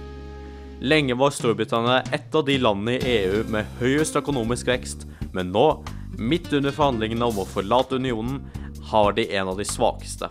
Lenge 0.84 1.16
var 1.16 1.32
Storbritannia 1.32 2.02
et 2.12 2.36
av 2.36 2.44
de 2.44 2.58
landene 2.60 2.98
i 2.98 3.14
EU 3.22 3.40
med 3.48 3.70
høyest 3.80 4.20
økonomisk 4.20 4.68
vekst, 4.68 5.06
men 5.32 5.48
nå, 5.54 5.64
midt 6.20 6.52
under 6.52 6.76
forhandlingene 6.76 7.30
om 7.32 7.40
å 7.40 7.48
forlate 7.48 7.96
unionen, 7.96 8.42
har 8.92 9.16
de 9.16 9.30
en 9.32 9.48
av 9.48 9.56
de 9.56 9.64
svakeste. 9.64 10.28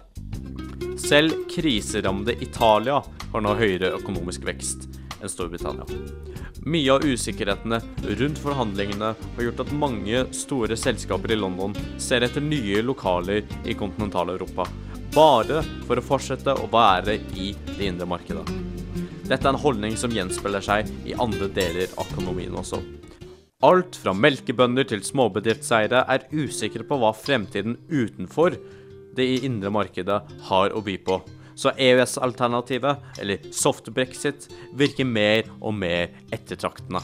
Selv 1.01 1.47
kriserammede 1.49 2.37
Italia 2.45 3.01
har 3.33 3.41
nå 3.41 3.57
høyere 3.57 3.95
økonomisk 3.97 4.45
vekst, 4.45 4.85
enn 5.21 5.31
Storbritannia. 5.31 5.85
Mye 6.67 6.93
av 6.93 7.05
usikkerhetene 7.05 7.79
rundt 8.19 8.41
forhandlingene 8.43 9.13
har 9.15 9.45
gjort 9.45 9.63
at 9.63 9.73
mange 9.73 10.25
store 10.35 10.77
selskaper 10.79 11.33
i 11.33 11.39
London 11.39 11.75
ser 12.01 12.25
etter 12.27 12.43
nye 12.43 12.83
lokaler 12.85 13.45
i 13.65 13.75
kontinental-Europa, 13.77 14.67
bare 15.15 15.63
for 15.87 15.99
å 15.99 16.05
fortsette 16.05 16.57
å 16.57 16.69
være 16.71 17.19
i 17.35 17.53
det 17.77 17.91
indre 17.91 18.09
markedet. 18.09 18.45
Dette 19.27 19.43
er 19.43 19.51
en 19.51 19.59
holdning 19.59 19.97
som 19.99 20.13
gjenspeiler 20.13 20.63
seg 20.63 20.91
i 21.07 21.15
andre 21.19 21.49
deler 21.51 21.91
av 21.99 22.07
økonomien 22.13 22.55
også. 22.55 22.79
Alt 23.67 23.97
fra 23.97 24.13
melkebønder 24.13 24.85
til 24.85 25.01
småbedriftseiere 25.01 26.03
er 26.13 26.27
usikre 26.29 26.85
på 26.85 26.99
hva 27.01 27.09
fremtiden 27.17 27.79
utenfor 27.89 28.53
det 29.17 29.25
indre 29.47 29.71
markedet 29.73 30.19
har 30.51 30.75
å 30.77 30.83
by 30.85 30.99
på. 31.01 31.17
Så 31.57 31.71
EØS-alternativet, 31.73 32.97
eller 33.17 33.49
soft 33.51 33.89
brexit, 33.89 34.45
virker 34.77 35.05
mer 35.09 35.49
og 35.57 35.73
mer 35.73 36.13
ettertraktende. 36.31 37.01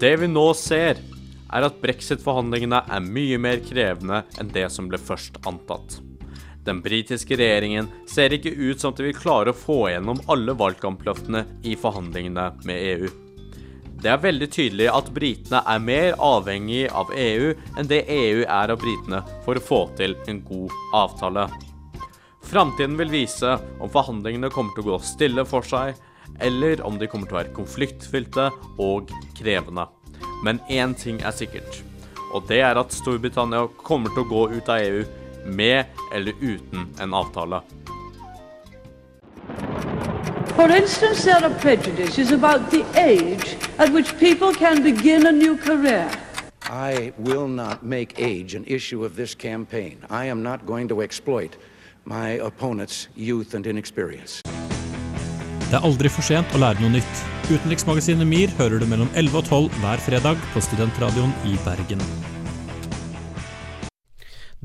Det 0.00 0.14
vi 0.22 0.28
nå 0.30 0.46
ser, 0.56 1.02
er 1.52 1.66
at 1.68 1.76
brexit-forhandlingene 1.82 2.80
er 2.88 3.04
mye 3.04 3.38
mer 3.40 3.60
krevende 3.64 4.22
enn 4.40 4.50
det 4.54 4.66
som 4.72 4.88
ble 4.88 5.00
først 5.00 5.38
antatt. 5.46 6.00
Den 6.66 6.80
britiske 6.82 7.36
regjeringen 7.38 7.92
ser 8.10 8.34
ikke 8.34 8.50
ut 8.56 8.80
som 8.80 8.90
at 8.90 8.98
de 8.98 9.06
vil 9.06 9.20
klare 9.20 9.52
å 9.52 9.58
få 9.60 9.84
gjennom 9.92 10.18
alle 10.32 10.56
valgkampløftene 10.58 11.44
i 11.62 11.76
forhandlingene 11.78 12.48
med 12.66 12.88
EU. 12.90 13.12
Det 14.02 14.10
er 14.12 14.20
veldig 14.20 14.48
tydelig 14.52 14.88
at 14.92 15.12
britene 15.14 15.62
er 15.62 15.84
mer 15.84 16.18
avhengig 16.22 16.82
av 16.90 17.12
EU 17.14 17.52
enn 17.78 17.88
det 17.88 18.02
EU 18.12 18.42
er 18.42 18.72
av 18.74 18.82
britene 18.82 19.22
for 19.46 19.56
å 19.56 19.66
få 19.70 19.80
til 20.00 20.18
en 20.26 20.42
god 20.48 20.74
avtale. 21.04 21.46
Framtiden 22.46 22.96
vil 22.96 23.10
vise 23.10 23.58
om 23.80 23.90
forhandlingene 23.90 24.52
kommer 24.54 24.76
til 24.76 24.84
å 24.84 24.92
gå 24.92 24.96
stille 25.02 25.42
for 25.50 25.66
seg, 25.66 25.96
eller 26.38 26.78
om 26.86 26.94
de 27.00 27.08
kommer 27.10 27.26
til 27.26 27.34
å 27.34 27.40
være 27.40 27.54
konfliktfylte 27.56 28.44
og 28.82 29.10
krevende. 29.34 29.88
Men 30.46 30.60
én 30.70 30.94
ting 30.94 31.18
er 31.26 31.34
sikkert, 31.34 31.80
og 32.30 32.46
det 32.46 32.60
er 32.62 32.78
at 32.78 32.94
Storbritannia 32.94 33.66
kommer 33.82 34.14
til 34.14 34.22
å 34.22 34.30
gå 34.30 34.44
ut 34.54 34.70
av 34.70 34.78
EU 34.78 35.02
med 35.58 35.98
eller 36.14 36.38
uten 36.38 36.86
en 37.02 37.18
avtale. 37.18 37.64
For 40.54 40.70
instance, 40.70 41.24
there 41.24 41.42
are 41.42 41.54
prejudices 41.60 42.30
about 42.30 42.70
the 42.70 42.84
age 42.94 43.58
at 43.78 43.90
which 43.90 44.16
people 44.18 44.54
can 44.54 44.84
begin 44.84 45.26
a 45.26 45.32
new 45.32 45.56
career. 45.56 46.08
I 46.70 47.12
will 47.18 47.48
not 47.48 47.82
make 47.82 48.20
age 48.20 48.54
an 48.54 48.64
issue 48.66 49.04
of 49.04 49.16
this 49.16 49.34
campaign. 49.34 49.98
I 50.10 50.26
am 50.26 50.44
not 50.44 50.64
going 50.64 50.88
to 50.88 51.02
exploit 51.02 51.56
my 52.06 52.38
opponent's 52.38 53.08
youth 53.16 53.54
and 53.54 53.66
inexperience. 53.66 54.42
Det 55.66 55.74
er 55.74 55.82
aldri 55.82 56.10
for 56.12 56.22
sent 56.22 56.52
å 56.54 56.60
lære 56.62 56.78
noe 56.78 56.94
nytt. 56.94 57.22
Utenriksmagasinet 57.50 58.26
MIR 58.26 58.52
hører 58.58 58.78
du 58.82 58.86
mellom 58.86 59.10
11 59.18 59.40
og 59.40 59.48
12 59.50 59.80
hver 59.82 60.02
fredag 60.04 60.44
på 60.52 60.62
Studentradioen 60.62 61.34
i 61.50 61.56
Bergen. 61.64 62.02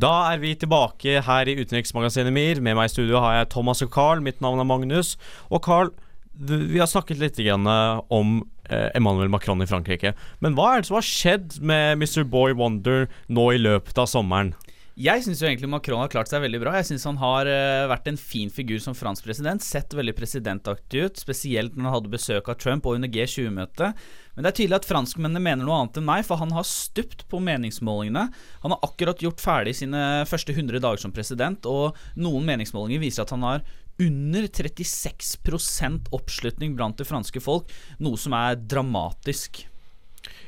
Da 0.01 0.12
er 0.31 0.39
vi 0.41 0.53
tilbake 0.57 1.19
her 1.25 1.50
i 1.50 1.57
Utenriksmagasinet 1.57 2.33
MIR. 2.33 2.62
Med 2.62 2.77
meg 2.77 2.89
i 2.89 2.93
studio 2.93 3.21
har 3.21 3.39
jeg 3.39 3.51
Thomas 3.53 3.81
og 3.86 3.91
Carl. 3.93 4.21
Mitt 4.21 4.41
navn 4.45 4.62
er 4.62 4.69
Magnus. 4.69 5.15
Og 5.50 5.62
Carl, 5.65 5.91
vi 6.38 6.77
har 6.77 6.89
snakket 6.89 7.21
litt 7.21 7.41
om 7.50 8.38
eh, 8.69 8.89
Emmanuel 8.98 9.29
Macron 9.33 9.62
i 9.62 9.69
Frankrike. 9.69 10.13
Men 10.39 10.53
hva 10.57 10.75
er 10.75 10.81
det 10.81 10.89
som 10.89 10.98
har 11.01 11.05
skjedd 11.10 11.57
med 11.62 11.98
Mr. 11.98 12.24
Boy 12.24 12.53
Wonder 12.57 13.10
nå 13.27 13.51
i 13.53 13.62
løpet 13.62 13.98
av 13.98 14.10
sommeren? 14.10 14.53
Jeg 15.00 15.24
syns 15.24 15.39
egentlig 15.39 15.69
Macron 15.71 16.01
har 16.01 16.10
klart 16.12 16.27
seg 16.27 16.41
veldig 16.43 16.60
bra. 16.60 16.74
Jeg 16.75 16.89
syns 16.89 17.05
han 17.07 17.19
har 17.21 17.48
uh, 17.48 17.88
vært 17.88 18.10
en 18.12 18.17
fin 18.19 18.50
figur 18.51 18.81
som 18.83 18.95
fransk 18.98 19.24
president. 19.24 19.63
Sett 19.63 19.95
veldig 19.95 20.13
presidentaktig 20.17 21.05
ut, 21.05 21.21
spesielt 21.21 21.77
når 21.77 21.86
han 21.86 21.95
hadde 21.95 22.12
besøk 22.12 22.50
av 22.51 22.57
Trump 22.60 22.89
og 22.89 22.98
under 23.00 23.12
G20-møtet. 23.12 24.01
Men 24.36 24.43
det 24.43 24.51
er 24.51 24.57
tydelig 24.60 24.79
at 24.81 24.89
franskmennene 24.89 25.43
mener 25.43 25.63
noe 25.63 25.77
annet 25.79 26.01
enn 26.01 26.07
meg, 26.10 26.25
for 26.27 26.43
han 26.43 26.51
har 26.55 26.67
stupt 26.67 27.24
på 27.31 27.39
meningsmålingene. 27.43 28.25
Han 28.65 28.75
har 28.75 28.83
akkurat 28.88 29.24
gjort 29.24 29.43
ferdig 29.43 29.77
sine 29.79 30.25
første 30.27 30.55
100 30.57 30.83
dager 30.83 31.03
som 31.05 31.15
president, 31.15 31.67
og 31.71 31.95
noen 32.19 32.48
meningsmålinger 32.51 33.03
viser 33.05 33.24
at 33.24 33.31
han 33.36 33.48
har 33.48 33.63
under 34.01 34.48
36% 34.48 36.12
oppslutning 36.15 36.75
blant 36.75 37.00
det 37.00 37.07
franske 37.07 37.43
folk, 37.43 37.71
noe 38.03 38.19
som 38.19 38.36
er 38.36 38.60
dramatisk. 38.60 39.63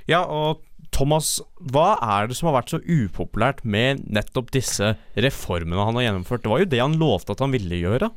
Ja, 0.09 0.25
og 0.27 0.63
Thomas, 0.93 1.35
hva 1.73 1.95
er 1.97 2.29
det 2.29 2.37
som 2.37 2.49
har 2.49 2.59
vært 2.59 2.73
så 2.73 2.79
upopulært 2.85 3.63
med 3.65 4.03
nettopp 4.13 4.51
disse 4.53 4.93
reformene 5.17 5.87
han 5.87 5.97
har 5.99 6.07
gjennomført? 6.07 6.43
Det 6.43 6.51
var 6.51 6.63
jo 6.63 6.69
det 6.69 6.81
han 6.83 6.99
lovte 7.01 7.33
at 7.33 7.41
han 7.43 7.55
ville 7.55 7.81
gjøre. 7.81 8.11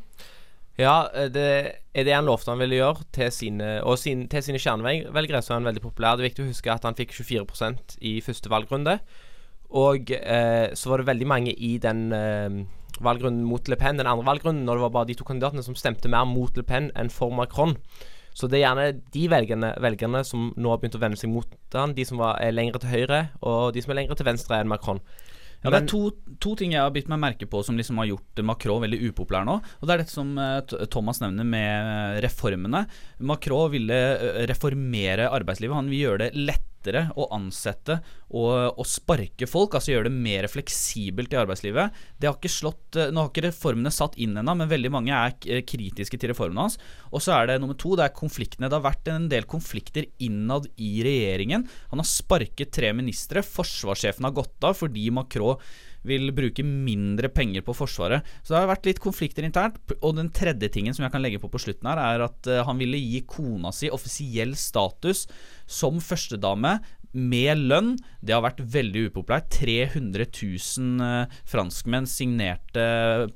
Ja, 0.76 1.08
det 1.32 1.46
er 1.96 2.04
det 2.04 2.12
han 2.12 2.26
lovte 2.28 2.52
han 2.52 2.60
ville 2.60 2.76
gjøre 2.76 3.06
til 3.16 3.30
sine, 3.32 3.70
og 3.80 3.96
sin, 4.00 4.26
til 4.28 4.44
sine 4.44 4.60
kjernevelgere, 4.60 5.40
så 5.40 5.54
er 5.54 5.62
han 5.62 5.70
veldig 5.70 5.84
populær. 5.86 6.18
Det 6.18 6.26
er 6.26 6.30
viktig 6.30 6.44
å 6.44 6.50
huske 6.50 6.74
at 6.74 6.84
han 6.84 6.98
fikk 6.98 7.16
24% 7.16 7.96
i 8.04 8.18
første 8.24 8.52
valgrunde. 8.52 8.98
Og 9.76 10.12
eh, 10.12 10.68
så 10.76 10.92
var 10.92 11.00
det 11.00 11.08
veldig 11.08 11.28
mange 11.32 11.54
i 11.56 11.72
den 11.82 12.10
eh, 12.14 12.60
valgrunden 13.00 13.46
mot 13.48 13.72
Le 13.72 13.78
Pen, 13.80 13.96
den 13.96 14.06
andre 14.08 14.28
valgrunden, 14.28 14.66
når 14.68 14.76
det 14.76 14.84
var 14.84 14.92
bare 14.98 15.10
de 15.10 15.16
to 15.16 15.24
kandidatene 15.26 15.64
som 15.64 15.78
stemte 15.78 16.12
mer 16.12 16.28
mot 16.28 16.52
Le 16.56 16.64
Pen 16.66 16.92
enn 16.94 17.10
for 17.12 17.32
Macron. 17.34 17.74
Så 18.36 18.50
det 18.52 18.58
er 18.58 18.66
gjerne 18.66 18.88
de 19.14 19.22
velgerne, 19.32 19.70
velgerne 19.80 20.20
som 20.28 20.50
nå 20.60 20.72
har 20.72 20.80
begynt 20.82 20.98
å 20.98 21.00
vende 21.00 21.20
seg 21.20 21.32
mot 21.32 21.56
han, 21.72 21.94
de 21.96 22.04
som 22.04 22.20
var, 22.20 22.36
er 22.44 22.52
lengre 22.52 22.82
til 22.82 22.92
høyre, 22.92 23.22
og 23.40 23.72
de 23.72 23.80
som 23.84 23.94
er 23.94 24.02
lengre 24.02 24.18
til 24.18 24.28
venstre 24.28 24.60
enn 24.60 24.68
Macron. 24.68 25.00
Ja, 25.64 25.70
det 25.72 25.78
er 25.78 25.86
to, 25.88 26.00
to, 26.42 26.52
ting 26.58 26.74
jeg 26.74 26.82
har 26.84 26.92
bitt 26.94 27.08
meg 27.10 27.18
merke 27.18 27.48
på 27.50 27.62
som 27.64 27.78
liksom 27.78 27.98
har 27.98 28.10
gjort 28.10 28.42
Macron 28.46 28.82
veldig 28.84 29.00
upopulær 29.08 29.46
nå. 29.48 29.56
Og 29.80 29.88
Det 29.88 29.94
er 29.94 30.02
dette 30.02 30.14
som 30.14 30.36
uh, 30.38 30.60
Thomas 30.92 31.18
nevner 31.22 31.48
med 31.48 32.20
reformene. 32.22 32.84
Macron 33.26 33.72
ville 33.72 33.96
uh, 33.96 34.44
reformere 34.46 35.30
arbeidslivet. 35.32 35.74
Han 35.74 35.90
vil 35.90 36.04
gjøre 36.04 36.26
det 36.26 36.30
lettere 36.36 36.75
lettere 36.86 37.10
å 37.16 37.26
ansette 37.34 37.98
og, 38.30 38.76
og, 38.76 38.84
sparke 38.88 39.46
folk, 39.48 39.74
altså 39.74 39.92
gjøre 39.92 40.08
det 40.08 40.14
mer 40.14 40.46
fleksibelt 40.50 41.32
i 41.32 41.38
arbeidslivet. 41.40 41.94
Det 42.18 42.28
har 42.28 42.36
ikke 42.36 42.52
slått, 42.52 42.96
eh, 42.96 43.10
Nå 43.10 43.22
har 43.22 43.30
ikke 43.30 43.46
reformene 43.48 43.92
satt 43.94 44.16
inn 44.18 44.36
ennå, 44.36 44.56
men 44.56 44.70
veldig 44.70 44.92
mange 44.92 45.14
er 45.14 45.34
eh, 45.46 45.62
kritiske 45.62 46.18
til 46.18 46.32
reformene 46.32 46.66
hans. 46.66 46.78
Og 47.12 47.22
så 47.22 47.36
er 47.36 47.50
det 47.50 47.60
nummer 47.62 47.78
to, 47.78 47.94
det 47.96 48.06
er 48.06 48.16
konfliktene. 48.16 48.68
Det 48.70 48.78
har 48.78 48.86
vært 48.86 49.10
en 49.12 49.28
del 49.30 49.46
konflikter 49.48 50.08
innad 50.18 50.68
i 50.76 51.02
regjeringen. 51.06 51.66
Han 51.92 52.02
har 52.02 52.10
sparket 52.10 52.74
tre 52.74 52.92
ministre. 52.96 53.44
Forsvarssjefen 53.46 54.26
har 54.26 54.36
gått 54.36 54.66
av 54.66 54.78
fordi 54.78 55.08
Macron 55.14 55.60
vil 56.06 56.32
bruke 56.34 56.64
mindre 56.66 57.30
penger 57.32 57.64
på 57.66 57.74
Forsvaret. 57.76 58.26
Så 58.42 58.54
det 58.54 58.60
har 58.60 58.70
vært 58.70 58.88
litt 58.88 59.02
konflikter 59.02 59.46
internt. 59.46 59.78
Og 60.00 60.16
den 60.18 60.30
tredje 60.34 60.70
tingen 60.72 60.96
som 60.96 61.06
jeg 61.06 61.14
kan 61.14 61.24
legge 61.24 61.40
på 61.42 61.50
på 61.52 61.62
slutten 61.62 61.90
her, 61.90 62.00
er 62.02 62.26
at 62.28 62.50
uh, 62.50 62.62
han 62.68 62.80
ville 62.80 63.00
gi 63.00 63.22
kona 63.28 63.72
si 63.74 63.90
offisiell 63.92 64.54
status 64.58 65.26
som 65.66 66.00
førstedame 66.02 66.78
med 67.16 67.62
lønn. 67.70 67.94
Det 68.20 68.34
har 68.36 68.44
vært 68.44 68.62
veldig 68.76 69.08
upopulært. 69.10 69.50
300 69.58 70.28
000 70.30 71.02
uh, 71.02 71.38
franskmenn 71.48 72.08
signerte 72.10 72.86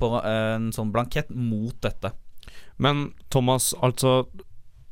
på 0.01 0.15
uh, 0.19 0.57
en 0.57 0.71
sånn 0.77 0.93
blankett 0.95 1.33
mot 1.35 1.77
dette. 1.85 2.13
Men 2.81 3.11
Thomas, 3.33 3.75
altså 3.85 4.25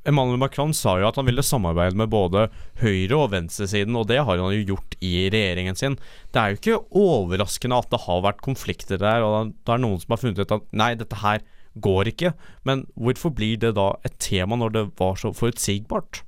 Emmanuel 0.06 0.38
Macron 0.40 0.72
sa 0.76 0.94
jo 1.00 1.08
at 1.08 1.18
han 1.18 1.26
ville 1.28 1.44
samarbeide 1.44 1.98
med 1.98 2.10
både 2.12 2.46
høyre- 2.80 3.18
og 3.18 3.32
venstresiden, 3.34 3.96
og 3.98 4.06
det 4.08 4.20
har 4.22 4.38
han 4.38 4.54
jo 4.54 4.74
gjort 4.74 4.96
i 5.04 5.28
regjeringen 5.32 5.76
sin. 5.76 5.98
Det 6.32 6.40
er 6.40 6.52
jo 6.52 6.60
ikke 6.60 6.80
overraskende 7.02 7.80
at 7.82 7.90
det 7.92 8.04
har 8.06 8.24
vært 8.24 8.44
konflikter 8.44 9.00
der, 9.02 9.26
og 9.26 9.52
det 9.52 9.74
er 9.74 9.82
noen 9.82 10.00
som 10.00 10.14
har 10.14 10.22
funnet 10.22 10.40
ut 10.44 10.56
at 10.58 10.70
nei, 10.72 10.94
dette 10.98 11.20
her 11.24 11.44
går 11.78 12.12
ikke. 12.14 12.32
Men 12.64 12.86
hvorfor 12.94 13.34
blir 13.34 13.58
det 13.60 13.74
da 13.78 13.92
et 14.06 14.16
tema 14.22 14.58
når 14.58 14.74
det 14.74 14.86
var 14.98 15.18
så 15.20 15.34
forutsigbart? 15.36 16.22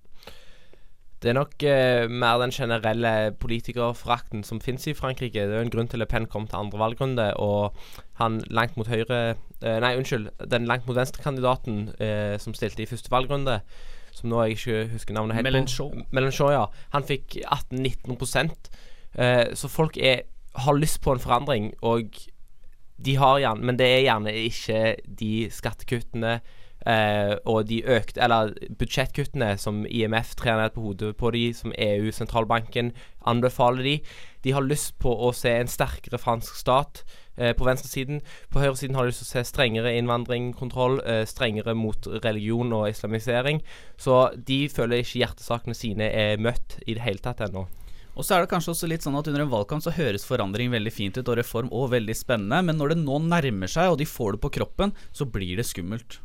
Det 1.21 1.29
er 1.29 1.37
nok 1.37 1.63
eh, 1.69 2.09
mer 2.09 2.39
den 2.41 2.53
generelle 2.55 3.33
politikerforakten 3.37 4.41
som 4.47 4.61
finnes 4.65 4.87
i 4.89 4.97
Frankrike. 4.97 5.43
Det 5.45 5.53
er 5.53 5.61
jo 5.61 5.67
en 5.67 5.73
grunn 5.73 5.91
til 5.93 6.01
Le 6.01 6.09
Pen 6.09 6.29
kom 6.31 6.47
til 6.49 6.57
andre 6.63 6.81
valgrunde, 6.81 7.27
og 7.37 7.77
han 8.23 8.41
langt 8.49 8.79
mot 8.81 8.89
høyre 8.89 9.37
Nei, 9.63 9.95
unnskyld. 9.99 10.31
Den 10.51 10.69
langt 10.69 10.87
mot 10.89 10.97
venstre-kandidaten 10.97 11.91
eh, 12.01 12.39
som 12.41 12.55
stilte 12.57 12.85
i 12.85 12.89
første 12.89 13.13
valgrunde, 13.13 13.61
som 14.17 14.31
nå 14.33 14.43
jeg 14.45 14.57
ikke 14.57 14.81
husker 14.95 15.15
navnet 15.15 15.37
helt 15.37 15.49
Mélenchon. 15.49 16.05
på 16.05 16.17
Mélenchon, 16.17 16.53
ja. 16.55 16.65
Han 16.95 17.07
fikk 17.07 17.39
18-19 17.45 18.17
eh, 19.15 19.55
Så 19.55 19.69
folk 19.69 19.97
er, 19.97 20.25
har 20.55 20.79
lyst 20.79 21.03
på 21.05 21.13
en 21.13 21.23
forandring, 21.23 21.75
og 21.83 22.11
de 23.05 23.17
har 23.17 23.39
gjerne 23.41 23.65
Men 23.65 23.79
det 23.79 23.87
er 23.87 24.03
gjerne 24.05 24.35
ikke 24.35 24.97
de 25.21 25.49
skattekuttene 25.51 26.41
Eh, 26.89 27.35
og 27.45 27.67
de 27.69 27.83
økte 27.85 28.23
Eller 28.25 28.55
budsjettkuttene 28.81 29.51
som 29.61 29.83
IMF 29.85 30.33
trer 30.41 30.57
ned 30.57 30.73
på 30.73 30.85
hodet 30.87 31.13
på 31.21 31.33
de, 31.35 31.51
som 31.57 31.75
EU-sentralbanken 31.77 32.95
anbefaler 33.29 33.85
de. 33.85 33.97
De 34.41 34.55
har 34.57 34.65
lyst 34.65 34.95
på 35.03 35.13
å 35.13 35.33
se 35.37 35.53
en 35.61 35.69
sterkere 35.69 36.21
fransk 36.21 36.57
stat 36.57 37.03
eh, 37.37 37.53
på 37.57 37.67
venstresiden. 37.69 38.23
På 38.49 38.63
høyresiden 38.65 38.97
har 38.97 39.05
de 39.05 39.13
lyst 39.13 39.25
til 39.27 39.29
å 39.29 39.35
se 39.35 39.45
strengere 39.51 39.93
innvandringskontroll, 39.99 41.03
eh, 41.05 41.27
strengere 41.29 41.77
mot 41.77 42.09
religion 42.25 42.73
og 42.73 42.89
islamisering. 42.89 43.61
Så 44.01 44.31
de 44.37 44.63
føler 44.73 45.05
ikke 45.05 45.21
hjertesakene 45.21 45.77
sine 45.77 46.09
er 46.09 46.41
møtt 46.41 46.79
i 46.87 46.97
det 46.97 47.05
hele 47.05 47.21
tatt 47.21 47.45
ennå. 47.45 47.67
Og 48.17 48.27
så 48.27 48.35
er 48.35 48.43
det 48.43 48.51
kanskje 48.51 48.73
også 48.73 48.89
litt 48.91 49.05
sånn 49.05 49.15
at 49.17 49.29
Under 49.31 49.45
en 49.45 49.53
valgkamp 49.53 49.85
så 49.85 49.93
høres 49.95 50.27
forandring 50.27 50.73
veldig 50.73 50.93
fint 50.93 51.21
ut 51.21 51.29
og 51.29 51.39
reform 51.39 51.71
og 51.73 51.93
veldig 51.93 52.17
spennende, 52.17 52.59
men 52.67 52.77
når 52.81 52.95
det 52.95 53.05
nå 53.05 53.21
nærmer 53.29 53.71
seg 53.71 53.93
og 53.93 54.01
de 54.01 54.09
får 54.09 54.35
det 54.35 54.43
på 54.43 54.55
kroppen, 54.59 54.97
så 55.13 55.29
blir 55.29 55.61
det 55.61 55.69
skummelt. 55.69 56.19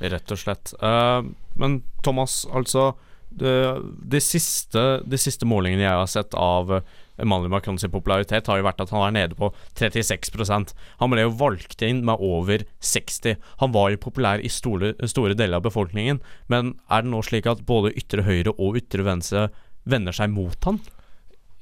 Rett 0.00 0.32
og 0.32 0.40
slett. 0.40 0.74
Uh, 0.82 1.22
men 1.60 1.80
Thomas, 2.04 2.42
altså 2.50 2.92
de, 3.30 4.18
siste, 4.20 4.80
de 5.06 5.18
siste 5.20 5.46
målingene 5.46 5.84
jeg 5.84 5.98
har 6.02 6.08
sett 6.10 6.34
av 6.34 6.72
Emmanuel 7.20 7.52
Macron 7.52 7.78
sin 7.78 7.92
popularitet, 7.92 8.48
har 8.48 8.58
jo 8.58 8.66
vært 8.66 8.80
at 8.82 8.90
han 8.94 9.04
er 9.06 9.14
nede 9.14 9.38
på 9.38 9.52
36% 9.78 10.72
Han 11.02 11.12
ble 11.12 11.26
jo 11.26 11.34
valgt 11.38 11.84
inn 11.84 12.02
med 12.08 12.22
over 12.24 12.64
60 12.80 13.36
Han 13.62 13.74
var 13.76 13.92
jo 13.92 14.02
populær 14.02 14.42
i 14.42 14.50
store, 14.50 14.94
store 15.06 15.36
deler 15.38 15.60
av 15.60 15.66
befolkningen, 15.68 16.20
men 16.48 16.74
er 16.90 17.04
det 17.04 17.12
nå 17.12 17.22
slik 17.26 17.46
at 17.50 17.66
både 17.68 17.94
ytre 17.98 18.24
høyre 18.26 18.56
og 18.56 18.80
ytre 18.80 19.06
venstre 19.06 19.50
vender 19.84 20.16
seg 20.16 20.32
mot 20.32 20.66
han? 20.66 20.80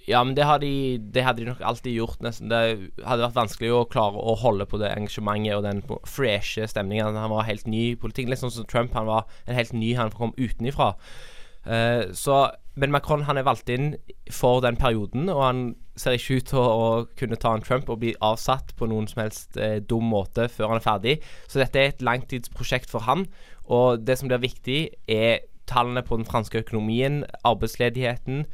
Ja, 0.09 0.23
men 0.25 0.35
det, 0.35 0.47
har 0.49 0.61
de, 0.63 0.99
det 1.13 1.23
hadde 1.25 1.43
de 1.43 1.51
nok 1.51 1.61
alltid 1.61 1.99
gjort, 1.99 2.23
nesten. 2.25 2.49
Det 2.49 2.59
hadde 3.05 3.27
vært 3.27 3.37
vanskelig 3.37 3.73
å 3.77 3.87
klare 3.93 4.17
å 4.17 4.37
holde 4.41 4.65
på 4.69 4.81
det 4.81 4.89
engasjementet 4.95 5.59
og 5.59 5.67
den 5.67 5.83
freshe 6.09 6.65
stemningen. 6.71 7.19
Han 7.19 7.35
var 7.35 7.45
helt 7.49 7.69
ny 7.69 7.91
i 7.91 7.99
politikken. 8.01 8.33
Litt 8.33 8.41
sånn 8.41 8.55
som 8.55 8.69
Trump. 8.71 8.97
Han 8.97 9.11
var 9.11 9.29
en 9.45 9.59
helt 9.59 9.75
ny, 9.77 9.93
han 9.99 10.15
kom 10.15 10.33
utenifra. 10.39 10.95
Uh, 11.69 12.09
så, 12.17 12.47
men 12.81 12.95
Macron 12.95 13.27
han 13.29 13.37
er 13.37 13.45
valgt 13.45 13.69
inn 13.69 13.91
for 14.33 14.63
den 14.65 14.79
perioden, 14.81 15.29
og 15.29 15.43
han 15.45 15.63
ser 16.01 16.17
ikke 16.17 16.39
ut 16.39 16.49
til 16.55 16.63
å, 16.63 16.65
å 16.65 16.89
kunne 17.19 17.37
ta 17.43 17.53
en 17.53 17.67
Trump 17.67 17.91
og 17.93 18.01
bli 18.01 18.15
avsatt 18.25 18.73
på 18.79 18.89
noen 18.89 19.11
som 19.11 19.21
helst 19.25 19.59
eh, 19.61 19.81
dum 19.83 20.09
måte 20.09 20.47
før 20.53 20.73
han 20.73 20.81
er 20.81 20.87
ferdig. 20.87 21.15
Så 21.51 21.61
dette 21.61 21.83
er 21.83 21.93
et 21.93 22.05
langtidsprosjekt 22.07 22.89
for 22.95 23.05
han. 23.05 23.27
Og 23.67 24.07
det 24.07 24.17
som 24.21 24.31
blir 24.31 24.41
viktig, 24.41 24.81
er 25.11 25.43
tallene 25.69 26.07
på 26.07 26.17
den 26.17 26.29
franske 26.29 26.63
økonomien, 26.63 27.25
arbeidsledigheten 27.45 28.47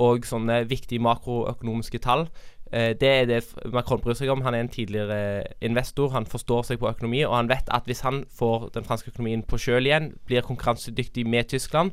og 0.00 0.26
sånne 0.28 0.62
viktige 0.70 1.02
makroøkonomiske 1.02 2.00
tall. 2.04 2.28
Eh, 2.72 2.94
det 3.00 3.08
er 3.08 3.24
det 3.28 3.40
Macron 3.72 4.00
bryr 4.00 4.16
seg 4.16 4.32
om. 4.32 4.42
Han 4.46 4.54
er 4.54 4.64
en 4.64 4.72
tidligere 4.72 5.44
investor. 5.60 6.12
Han 6.16 6.26
forstår 6.26 6.62
seg 6.70 6.80
på 6.80 6.88
økonomi, 6.88 7.22
og 7.26 7.36
han 7.36 7.50
vet 7.52 7.68
at 7.68 7.86
hvis 7.86 8.00
han 8.06 8.24
får 8.32 8.70
den 8.74 8.84
franske 8.88 9.12
økonomien 9.12 9.44
på 9.44 9.60
kjøl 9.60 9.86
igjen, 9.86 10.12
blir 10.26 10.46
konkurransedyktig 10.46 11.26
med 11.28 11.52
Tyskland, 11.52 11.92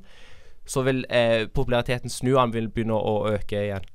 så 0.65 0.84
vil 0.86 1.03
eh, 1.10 1.48
populariteten 1.48 2.10
snu, 2.10 2.38
han 2.38 2.53
vil 2.53 2.70
begynne 2.70 2.96
å 2.96 3.34
øke 3.34 3.65
igjen. 3.65 3.88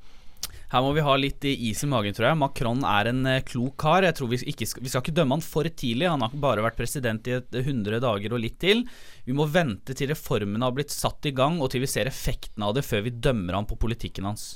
Her 0.73 0.83
må 0.85 0.95
vi 0.97 1.05
ha 1.05 1.15
litt 1.21 1.45
is 1.51 1.85
i 1.85 1.89
magen, 1.91 2.15
tror 2.17 2.31
jeg. 2.31 2.41
Macron 2.41 2.83
er 2.89 3.11
en 3.11 3.23
uh, 3.29 3.43
klok 3.47 3.77
kar. 3.85 4.07
Jeg 4.07 4.17
tror 4.19 4.31
vi, 4.33 4.41
ikke 4.53 4.69
skal, 4.71 4.85
vi 4.85 4.93
skal 4.93 5.05
ikke 5.05 5.17
dømme 5.21 5.37
han 5.37 5.45
for 5.45 5.69
tidlig. 5.69 6.09
Han 6.11 6.25
har 6.25 6.35
bare 6.41 6.65
vært 6.65 6.79
president 6.81 7.31
i 7.31 7.37
et 7.39 7.61
100 7.61 8.01
dager 8.05 8.35
og 8.35 8.43
litt 8.43 8.59
til. 8.63 8.85
Vi 9.29 9.37
må 9.37 9.47
vente 9.51 9.97
til 9.97 10.11
reformene 10.13 10.67
har 10.67 10.77
blitt 10.77 10.95
satt 10.95 11.29
i 11.29 11.35
gang, 11.37 11.61
og 11.61 11.73
til 11.73 11.85
vi 11.85 11.91
ser 11.91 12.11
effekten 12.11 12.65
av 12.67 12.75
det, 12.77 12.87
før 12.87 13.07
vi 13.07 13.15
dømmer 13.15 13.61
han 13.61 13.69
på 13.71 13.79
politikken 13.81 14.29
hans. 14.31 14.55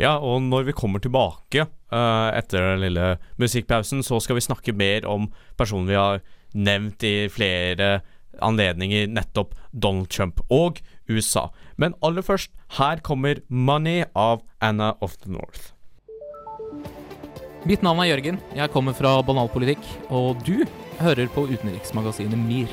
Ja, 0.00 0.16
og 0.20 0.42
når 0.44 0.68
vi 0.68 0.76
kommer 0.76 1.00
tilbake 1.00 1.64
uh, 1.64 2.28
etter 2.36 2.72
den 2.72 2.82
lille 2.84 3.14
musikkpausen, 3.40 4.02
så 4.04 4.20
skal 4.20 4.38
vi 4.38 4.44
snakke 4.44 4.76
mer 4.76 5.06
om 5.08 5.30
personen 5.56 5.88
vi 5.88 5.96
har 5.96 6.20
nevnt 6.56 7.04
i 7.04 7.14
flere 7.32 7.98
anledninger, 8.44 9.06
nettopp 9.08 9.54
Donald 9.72 10.10
Trump 10.10 10.40
og 10.50 10.80
USA. 11.08 11.48
Men 11.76 11.94
aller 12.02 12.22
først, 12.22 12.50
her 12.78 13.00
kommer 13.00 13.40
'Money' 13.50 14.06
av 14.14 14.42
Anna 14.60 14.94
of 15.00 15.16
the 15.18 15.30
North. 15.30 15.72
Mitt 17.66 17.82
navn 17.82 17.98
er 17.98 18.12
Jørgen. 18.12 18.38
Jeg 18.54 18.70
kommer 18.70 18.94
fra 18.94 19.22
Banalpolitikk, 19.26 19.82
og 20.10 20.38
du 20.46 20.62
hører 21.00 21.26
på 21.34 21.48
utenriksmagasinet 21.50 22.38
MIR. 22.38 22.70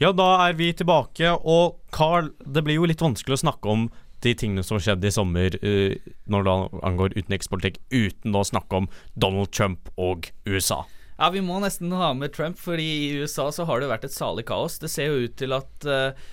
Ja, 0.00 0.12
da 0.12 0.46
er 0.46 0.54
vi 0.56 0.72
tilbake, 0.72 1.28
og 1.44 1.80
Carl, 1.92 2.30
det 2.44 2.64
blir 2.64 2.78
jo 2.80 2.86
litt 2.88 3.00
vanskelig 3.00 3.36
å 3.36 3.42
snakke 3.42 3.68
om 3.68 3.88
de 4.24 4.34
tingene 4.36 4.64
som 4.64 4.80
skjedde 4.80 5.08
i 5.08 5.14
sommer 5.14 5.56
uh, 5.64 5.96
når 6.28 6.46
det 6.46 6.54
angår 6.88 7.16
utenrikspolitikk, 7.16 7.80
uten 7.92 8.36
å 8.36 8.44
snakke 8.44 8.82
om 8.82 8.88
Donald 9.16 9.52
Trump 9.52 9.88
og 9.96 10.30
USA. 10.48 10.82
Ja, 11.20 11.28
vi 11.28 11.42
må 11.44 11.58
nesten 11.60 11.92
ha 11.92 12.14
med 12.16 12.32
Trump, 12.32 12.56
fordi 12.56 12.84
i 13.04 13.08
USA 13.20 13.50
så 13.52 13.66
har 13.68 13.82
det 13.82 13.90
vært 13.90 14.06
et 14.08 14.14
salig 14.14 14.46
kaos. 14.48 14.78
Det 14.80 14.88
ser 14.88 15.10
jo 15.10 15.26
ut 15.26 15.34
til 15.36 15.52
at 15.52 15.84
uh, 15.84 16.30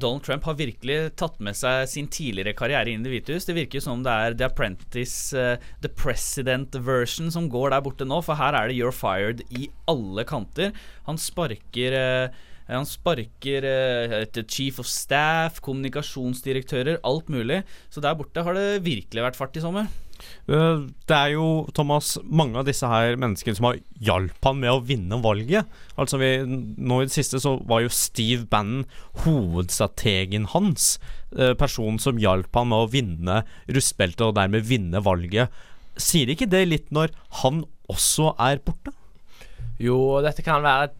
Donald 0.00 0.24
Trump 0.24 0.48
har 0.48 0.56
virkelig 0.56 0.96
tatt 1.20 1.36
med 1.44 1.58
seg 1.58 1.84
sin 1.92 2.08
tidligere 2.08 2.56
karriere 2.56 2.88
inn 2.88 3.04
i 3.04 3.04
Det 3.04 3.12
hvite 3.12 3.36
hus. 3.36 3.44
Det 3.44 3.58
virker 3.58 3.84
som 3.84 4.00
det 4.06 4.16
er 4.16 4.38
The 4.40 4.48
Apprentice, 4.48 5.36
uh, 5.36 5.60
The 5.84 5.92
President 5.92 6.80
version 6.88 7.28
som 7.28 7.52
går 7.52 7.74
der 7.74 7.84
borte 7.84 8.08
nå, 8.08 8.22
for 8.24 8.40
her 8.40 8.56
er 8.56 8.72
det 8.72 8.80
You're 8.80 8.96
fired 8.96 9.44
i 9.52 9.68
alle 9.92 10.24
kanter. 10.24 10.72
Han 11.04 11.20
sparker 11.20 12.00
uh, 12.00 12.44
han 12.70 12.86
sparker 12.86 13.64
etter 13.66 14.44
chief 14.46 14.76
of 14.78 14.86
staff, 14.86 15.58
kommunikasjonsdirektører, 15.66 17.00
alt 17.02 17.28
mulig. 17.28 17.64
Så 17.90 18.00
der 18.00 18.14
borte 18.14 18.46
har 18.46 18.54
det 18.54 18.84
virkelig 18.86 19.26
vært 19.26 19.36
fart 19.36 19.58
i 19.58 19.64
sommer. 19.64 19.90
Eh, 20.50 20.82
det 21.10 21.16
er 21.16 21.32
jo, 21.34 21.46
Thomas, 21.76 22.16
mange 22.24 22.60
av 22.60 22.68
disse 22.68 22.88
her 22.88 23.16
menneskene 23.20 23.58
som 23.58 23.70
har 23.70 23.80
hjalp 24.04 24.48
han 24.48 24.60
med 24.62 24.72
å 24.72 24.82
vinne 24.84 25.20
valget. 25.24 25.68
Altså 26.00 26.20
vi, 26.20 26.30
Nå 26.44 27.00
i 27.00 27.08
det 27.08 27.14
siste 27.14 27.40
så 27.42 27.56
var 27.68 27.84
jo 27.84 27.92
Steve 27.94 28.46
Bannon 28.50 28.86
hovedstrategen 29.24 30.50
hans. 30.54 30.94
Eh, 31.36 31.54
personen 31.58 32.00
som 32.02 32.20
hjalp 32.20 32.54
han 32.56 32.70
med 32.72 32.86
å 32.86 32.90
vinne 32.90 33.42
rustbeltet 33.70 34.26
og 34.28 34.38
dermed 34.38 34.66
vinne 34.68 35.02
valget. 35.04 35.52
Sier 36.00 36.32
ikke 36.32 36.48
det 36.50 36.64
litt 36.68 36.90
når 36.94 37.14
han 37.42 37.64
også 37.90 38.34
er 38.40 38.62
borte? 38.64 38.94
Jo, 39.80 40.20
dette 40.20 40.44
kan 40.44 40.60
være 40.64 40.90
et 40.90 40.99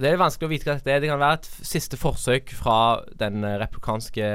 det 0.00 0.08
er 0.08 0.20
vanskelig 0.20 0.48
å 0.48 0.50
vite 0.52 0.66
hva 0.68 0.76
dette 0.78 0.92
er. 0.92 1.02
Det 1.02 1.10
kan 1.10 1.20
være 1.20 1.38
et 1.40 1.48
siste 1.68 1.98
forsøk 2.00 2.52
fra 2.56 2.76
den 3.20 3.44
eh, 3.44 3.58
republikanske 3.60 4.28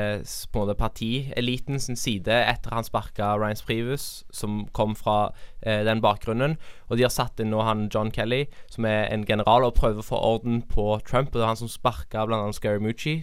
partieliten 0.78 1.82
sin 1.82 1.98
side 1.98 2.34
etter 2.34 2.76
han 2.76 2.86
sparka 2.86 3.34
Ryan 3.39 3.62
Privus, 3.65 4.24
som 4.30 4.65
kom 4.78 4.93
fra 4.96 5.32
eh, 5.62 5.82
den 5.88 6.04
bakgrunnen. 6.04 6.58
Og 6.88 6.98
de 6.98 7.08
har 7.08 7.13
satt 7.13 7.41
inn 7.41 7.50
nå 7.54 7.63
han 7.65 7.88
John 7.93 8.13
Kelly, 8.13 8.46
som 8.70 8.86
er 8.86 9.10
en 9.10 9.26
general, 9.28 9.65
og 9.65 9.78
prøver 9.80 10.04
å 10.04 10.10
få 10.12 10.22
orden 10.36 10.62
på 10.62 10.91
Trump. 11.08 11.34
Og 11.34 11.39
det 11.39 11.48
er 11.48 11.54
han 11.56 11.63
som 11.63 11.72
sparka 11.72 12.28
bl.a. 12.30 12.43
Scaramucci 12.54 13.22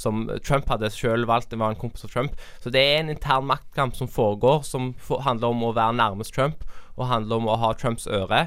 som 0.00 0.30
Trump 0.46 0.68
hadde 0.70 0.88
selv 0.94 1.28
valgt, 1.28 1.50
det 1.50 1.58
var 1.60 1.74
en 1.74 1.80
kompis 1.80 2.06
av 2.06 2.12
Trump. 2.12 2.36
Så 2.62 2.70
det 2.72 2.80
er 2.80 3.02
en 3.02 3.12
intern 3.12 3.48
maktkamp 3.50 3.96
som 3.98 4.08
foregår, 4.08 4.62
som 4.64 4.94
handler 5.26 5.52
om 5.52 5.66
å 5.66 5.74
være 5.76 5.98
nærmest 5.98 6.32
Trump, 6.32 6.64
og 6.96 7.10
handler 7.10 7.42
om 7.42 7.50
å 7.50 7.58
ha 7.60 7.74
Trumps 7.76 8.08
øre. 8.08 8.46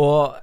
Og 0.00 0.38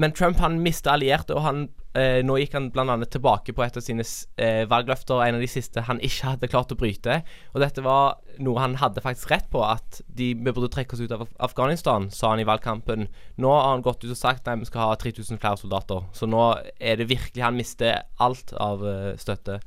men 0.00 0.12
Trump 0.12 0.40
han 0.42 0.58
mista 0.62 0.94
allierte, 0.94 1.36
og 1.36 1.44
han, 1.44 1.60
eh, 1.94 2.18
nå 2.26 2.36
gikk 2.40 2.56
han 2.56 2.70
bl.a. 2.74 2.96
tilbake 3.06 3.54
på 3.54 3.62
et 3.62 3.76
av 3.78 3.84
sine 3.84 4.02
eh, 4.42 4.64
valgløfter, 4.70 5.22
en 5.22 5.38
av 5.38 5.44
de 5.44 5.50
siste 5.50 5.84
han 5.86 6.02
ikke 6.02 6.32
hadde 6.32 6.50
klart 6.50 6.74
å 6.74 6.78
bryte. 6.78 7.20
Og 7.54 7.62
dette 7.62 7.84
var 7.84 8.18
noe 8.42 8.58
han 8.58 8.78
hadde 8.82 9.04
faktisk 9.04 9.30
rett 9.30 9.46
på, 9.52 9.62
at 9.62 10.00
de, 10.08 10.32
vi 10.34 10.50
burde 10.50 10.72
trekke 10.74 10.96
oss 10.96 11.04
ut 11.04 11.14
av 11.14 11.26
Afghanistan, 11.38 12.10
sa 12.10 12.32
han 12.34 12.42
i 12.42 12.48
valgkampen. 12.48 13.06
Nå 13.38 13.54
har 13.54 13.70
han 13.70 13.86
gått 13.86 14.02
ut 14.02 14.10
og 14.10 14.18
sagt 14.18 14.50
at 14.50 14.58
vi 14.60 14.70
skal 14.70 14.88
ha 14.90 14.98
3000 14.98 15.38
flere 15.38 15.62
soldater. 15.62 16.06
Så 16.16 16.26
nå 16.30 16.50
er 16.80 16.98
det 16.98 17.10
virkelig 17.12 17.44
Han 17.44 17.58
mister 17.58 18.02
alt 18.18 18.54
av 18.58 18.82
eh, 18.88 19.12
støtte. 19.20 19.60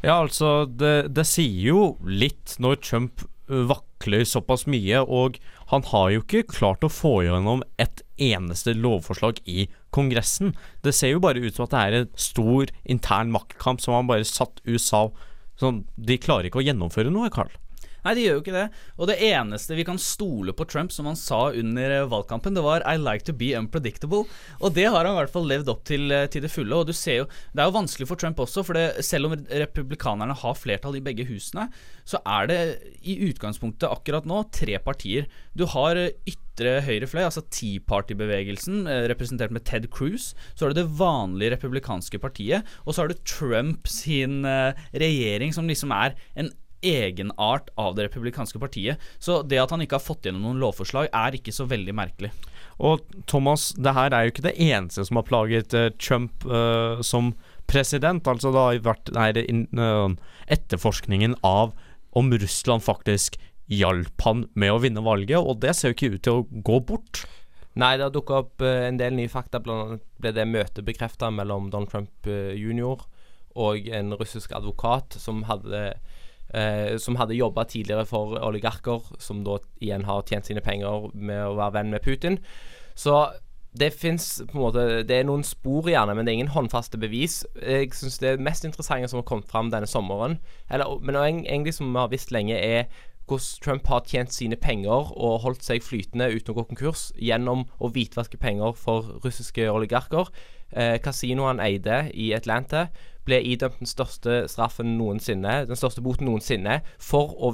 Ja, 0.00 0.20
altså, 0.22 0.62
det, 0.64 1.10
det 1.12 1.26
sier 1.26 1.74
jo 1.74 1.82
litt 2.06 2.56
når 2.62 2.80
Trump 2.80 3.28
vakler 3.48 4.24
såpass 4.28 4.66
mye, 4.68 5.00
og 5.02 5.38
han 5.68 5.84
har 5.90 6.10
jo 6.12 6.22
ikke 6.22 6.46
klart 6.48 6.84
å 6.86 6.92
få 6.92 7.18
gjennom 7.26 7.62
et 7.80 8.00
eneste 8.16 8.72
lovforslag 8.76 9.42
i 9.44 9.66
Kongressen. 9.94 10.54
Det 10.84 10.94
ser 10.96 11.12
jo 11.12 11.22
bare 11.24 11.42
ut 11.44 11.56
som 11.56 11.66
at 11.66 11.74
det 11.74 11.82
er 11.82 11.96
en 11.98 12.10
stor 12.16 12.72
intern 12.88 13.32
maktkamp 13.34 13.82
som 13.84 13.98
han 13.98 14.08
bare 14.08 14.26
satt 14.28 14.62
USA 14.64 15.08
sånn 15.58 15.82
De 15.98 16.14
klarer 16.22 16.46
ikke 16.48 16.60
å 16.60 16.64
gjennomføre 16.64 17.10
noe, 17.10 17.28
Carl. 17.34 17.50
Nei, 18.04 18.14
de 18.14 18.24
gjør 18.24 18.36
jo 18.36 18.42
ikke 18.44 18.54
det. 18.54 18.66
Og 18.96 19.10
det 19.10 19.18
eneste 19.28 19.76
vi 19.78 19.86
kan 19.86 19.98
stole 20.00 20.54
på 20.56 20.66
Trump, 20.70 20.92
som 20.94 21.08
han 21.10 21.18
sa 21.18 21.48
under 21.50 21.94
eh, 21.96 22.06
valgkampen, 22.10 22.54
det 22.54 22.64
var 22.64 22.84
'I 22.86 22.96
like 23.00 23.26
to 23.26 23.34
be 23.34 23.52
unpredictable'. 23.58 24.26
Og 24.60 24.74
det 24.74 24.86
har 24.86 25.04
han 25.04 25.14
i 25.16 25.20
hvert 25.20 25.34
fall 25.34 25.48
levd 25.50 25.72
opp 25.72 25.84
til 25.88 26.12
eh, 26.14 26.26
til 26.30 26.44
det 26.44 26.52
fulle. 26.52 26.74
Og 26.74 26.86
du 26.86 26.92
ser 26.92 27.22
jo 27.22 27.28
Det 27.54 27.62
er 27.62 27.70
jo 27.70 27.78
vanskelig 27.78 28.08
for 28.08 28.16
Trump 28.16 28.38
også, 28.38 28.64
for 28.64 28.74
det, 28.74 29.04
selv 29.04 29.26
om 29.26 29.34
republikanerne 29.34 30.34
har 30.34 30.54
flertall 30.54 30.96
i 30.96 31.04
begge 31.04 31.26
husene, 31.26 31.68
så 32.04 32.20
er 32.24 32.46
det 32.46 32.60
i 33.02 33.18
utgangspunktet 33.28 33.90
akkurat 33.90 34.26
nå 34.26 34.44
tre 34.52 34.78
partier. 34.78 35.26
Du 35.56 35.66
har 35.66 35.96
eh, 35.96 36.14
ytre 36.26 36.80
høyre 36.82 37.06
fløy, 37.06 37.22
altså 37.22 37.44
Tea 37.50 37.78
Party-bevegelsen, 37.78 38.86
representert 39.10 39.52
med 39.54 39.64
Ted 39.64 39.90
Cruz. 39.90 40.34
Så 40.54 40.64
har 40.64 40.72
du 40.72 40.80
det 40.80 40.90
vanlige 40.98 41.54
republikanske 41.54 42.18
partiet, 42.18 42.66
og 42.84 42.94
så 42.94 43.02
har 43.02 43.08
du 43.08 43.20
Trump 43.22 43.86
sin 43.86 44.42
regjering, 44.44 45.54
som 45.54 45.68
liksom 45.70 45.94
er 45.94 46.16
en 46.34 46.50
egenart 46.84 47.70
av 47.76 47.96
det 47.96 48.06
republikanske 48.06 48.60
partiet. 48.62 49.02
Så 49.18 49.40
det 49.42 49.60
at 49.62 49.72
han 49.74 49.82
ikke 49.82 49.98
har 49.98 50.04
fått 50.04 50.28
gjennom 50.28 50.46
noen 50.46 50.62
lovforslag, 50.62 51.10
er 51.12 51.36
ikke 51.38 51.54
så 51.54 51.66
veldig 51.68 51.94
merkelig. 51.96 52.32
Og 52.78 53.02
Thomas, 53.30 53.72
det 53.74 53.94
her 53.96 54.14
er 54.14 54.26
jo 54.26 54.34
ikke 54.34 54.46
det 54.46 54.56
eneste 54.68 55.04
som 55.08 55.18
har 55.18 55.26
plaget 55.28 55.74
uh, 55.74 55.88
Trump 55.98 56.46
uh, 56.46 57.02
som 57.02 57.32
president. 57.70 58.26
Altså 58.30 58.52
det 58.54 58.64
har 58.64 58.84
vært 58.86 59.12
nei, 59.16 59.30
uh, 59.74 60.14
etterforskningen 60.46 61.38
av 61.46 61.74
om 62.18 62.30
Russland 62.32 62.84
faktisk 62.86 63.36
hjalp 63.68 64.22
han 64.24 64.46
med 64.56 64.72
å 64.72 64.78
vinne 64.80 65.02
valget, 65.04 65.42
og 65.42 65.58
det 65.60 65.74
ser 65.76 65.92
jo 65.92 65.96
ikke 65.98 66.14
ut 66.14 66.22
til 66.24 66.38
å 66.38 66.46
gå 66.64 66.78
bort. 66.88 67.26
Nei, 67.78 67.92
det 67.98 68.06
har 68.06 68.14
dukka 68.14 68.40
opp 68.40 68.62
en 68.64 68.96
del 68.98 69.12
nye 69.14 69.30
fakta. 69.30 69.60
Blant 69.62 69.84
annet 69.84 70.06
ble 70.18 70.32
det 70.34 70.46
møtet 70.48 70.86
bekrefta 70.86 71.28
mellom 71.30 71.68
Donald 71.70 71.92
Trump 71.92 72.26
jr. 72.26 73.04
og 73.54 73.90
en 73.94 74.16
russisk 74.18 74.54
advokat 74.56 75.18
som 75.20 75.44
hadde 75.46 75.82
eh, 76.54 76.96
som 77.00 77.18
hadde 77.20 77.38
jobba 77.38 77.64
tidligere 77.68 78.06
for 78.08 78.38
oligarker, 78.44 79.04
som 79.18 79.44
da 79.46 79.58
igjen 79.80 80.06
har 80.08 80.24
tjent 80.28 80.48
sine 80.48 80.64
penger 80.64 81.10
med 81.14 81.44
å 81.46 81.56
være 81.58 81.78
venn 81.80 81.92
med 81.94 82.04
Putin. 82.04 82.40
Så 82.98 83.26
det 83.78 83.92
fins 83.94 84.40
på 84.48 84.56
en 84.56 84.62
måte 84.62 84.84
Det 85.06 85.18
er 85.18 85.26
noen 85.28 85.44
spor 85.44 85.86
gjerne, 85.90 86.14
men 86.16 86.24
det 86.24 86.32
er 86.32 86.38
ingen 86.40 86.54
håndfaste 86.54 86.98
bevis. 86.98 87.42
Jeg 87.60 87.92
syns 87.94 88.18
det 88.22 88.38
mest 88.40 88.64
interessante 88.64 89.10
som 89.10 89.20
har 89.20 89.28
kommet 89.28 89.50
fram 89.50 89.70
denne 89.70 89.86
sommeren, 89.86 90.38
eller, 90.70 90.98
men 91.04 91.16
egentlig 91.18 91.76
som 91.76 91.92
vi 91.92 92.00
har 92.00 92.10
visst 92.12 92.32
lenge, 92.34 92.56
er 92.56 92.88
hvordan 93.28 93.60
Trump 93.62 93.88
har 93.92 94.06
tjent 94.08 94.32
sine 94.32 94.56
penger 94.56 95.12
og 95.12 95.42
holdt 95.44 95.66
seg 95.66 95.84
flytende 95.84 96.30
uten 96.32 96.54
å 96.54 96.56
gå 96.56 96.64
konkurs 96.70 97.10
gjennom 97.20 97.66
å 97.78 97.90
hvitvaske 97.92 98.40
penger 98.40 98.72
for 98.72 99.18
russiske 99.24 99.68
oligarker. 99.68 100.30
Eh, 100.72 100.96
Kasinoet 101.04 101.52
han 101.52 101.60
eide 101.60 101.98
i 102.16 102.32
Atlanta, 102.36 102.88
ble 103.28 103.40
idømt 103.52 103.78
den 103.82 103.90
største 103.90 104.40
straffen 104.50 104.96
noensinne, 104.98 105.60
den 105.68 105.78
største 105.78 106.02
boten 106.04 106.28
noensinne, 106.28 106.80
for 107.02 107.34
å 107.36 107.52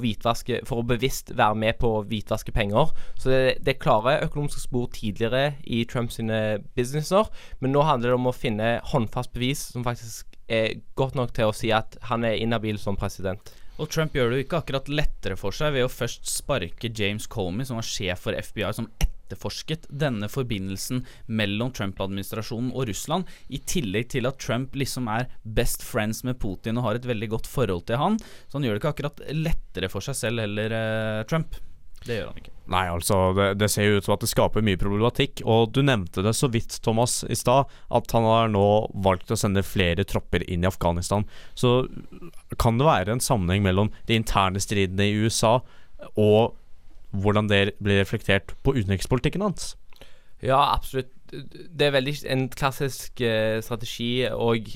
For 0.67 0.81
å 0.81 0.87
bevisst 0.87 1.33
være 1.35 1.59
med 1.59 1.79
på 1.81 1.91
å 1.97 2.05
hvitvaske 2.07 2.53
penger. 2.55 2.93
Så 3.19 3.31
det, 3.31 3.41
det 3.65 3.75
er 3.75 3.81
økonomiske 4.29 4.63
spor 4.63 4.87
tidligere 4.93 5.55
i 5.63 5.83
Trumps 5.89 6.19
businesser, 6.75 7.29
men 7.59 7.75
nå 7.75 7.83
handler 7.85 8.13
det 8.13 8.19
om 8.19 8.31
å 8.31 8.35
finne 8.35 8.79
håndfast 8.93 9.33
bevis 9.35 9.67
som 9.73 9.85
faktisk 9.85 10.35
er 10.47 10.79
godt 10.95 11.15
nok 11.17 11.33
til 11.35 11.49
å 11.49 11.55
si 11.55 11.71
at 11.73 11.97
han 12.09 12.25
er 12.27 12.37
inhabil 12.39 12.77
som 12.81 12.97
president. 12.99 13.53
Og 13.81 13.89
Trump 13.91 14.13
gjør 14.15 14.31
det 14.31 14.37
jo 14.37 14.45
ikke 14.45 14.61
akkurat 14.61 14.91
lettere 14.91 15.35
for 15.39 15.55
seg 15.55 15.73
ved 15.75 15.87
å 15.87 15.91
først 15.91 16.29
sparke 16.31 16.91
James 16.95 17.27
Comey, 17.27 17.67
som 17.67 17.81
var 17.81 17.87
sjef 17.87 18.23
for 18.23 18.37
FBI, 18.37 18.71
som 18.77 18.87
etterforsket 19.25 19.89
denne 19.89 20.29
forbindelsen 20.31 21.03
mellom 21.25 21.73
Trump-administrasjonen 21.75 22.71
og 22.73 22.89
Russland, 22.91 23.29
i 23.49 23.59
tillegg 23.59 24.11
til 24.13 24.29
at 24.29 24.39
Trump 24.41 24.75
liksom 24.77 25.09
er 25.11 25.29
best 25.43 25.83
friends 25.85 26.23
med 26.27 26.39
Putin 26.41 26.79
og 26.79 26.89
har 26.89 26.99
et 26.99 27.09
veldig 27.09 27.33
godt 27.35 27.49
forhold 27.49 27.87
til 27.89 28.01
han. 28.01 28.19
Så 28.47 28.59
han 28.59 28.67
gjør 28.67 28.77
det 28.77 28.83
ikke 28.83 28.95
akkurat 28.95 29.23
lettere 29.33 29.91
for 29.91 30.05
seg 30.05 30.19
selv 30.19 30.45
heller, 30.45 30.75
eh, 30.75 31.23
Trump. 31.29 31.57
Det 32.05 32.19
gjør 32.19 32.27
han 32.29 32.37
ikke. 32.37 32.51
Nei, 32.69 32.83
altså, 32.89 33.17
det, 33.37 33.47
det 33.61 33.69
ser 33.73 33.87
jo 33.87 33.97
ut 33.97 34.07
som 34.07 34.13
at 34.15 34.21
det 34.21 34.29
skaper 34.29 34.65
mye 34.65 34.79
problematikk. 34.81 35.41
Og 35.49 35.71
du 35.73 35.81
nevnte 35.85 36.21
det 36.25 36.35
så 36.37 36.49
vidt, 36.53 36.77
Thomas, 36.85 37.23
i 37.29 37.37
stad, 37.37 37.71
at 37.89 38.13
han 38.13 38.27
har 38.29 38.51
nå 38.53 38.65
valgt 39.05 39.33
å 39.33 39.37
sende 39.39 39.65
flere 39.65 40.05
tropper 40.05 40.45
inn 40.49 40.65
i 40.65 40.69
Afghanistan. 40.69 41.25
Så 41.57 41.87
kan 42.61 42.77
det 42.77 42.89
være 42.89 43.15
en 43.15 43.23
sammenheng 43.23 43.65
mellom 43.65 43.89
de 44.09 44.19
interne 44.21 44.61
stridene 44.61 45.09
i 45.09 45.25
USA 45.25 45.59
og 46.13 46.55
hvordan 47.11 47.49
det 47.51 47.75
blir 47.83 48.01
reflektert 48.01 48.55
på 48.63 48.75
utenrikspolitikken 48.77 49.43
hans? 49.45 49.73
Ja, 50.43 50.59
absolutt. 50.73 51.11
Det 51.31 51.87
er 51.87 51.95
veldig 51.95 52.15
en 52.31 52.47
klassisk 52.53 53.21
eh, 53.23 53.61
strategi 53.65 54.27
og 54.29 54.69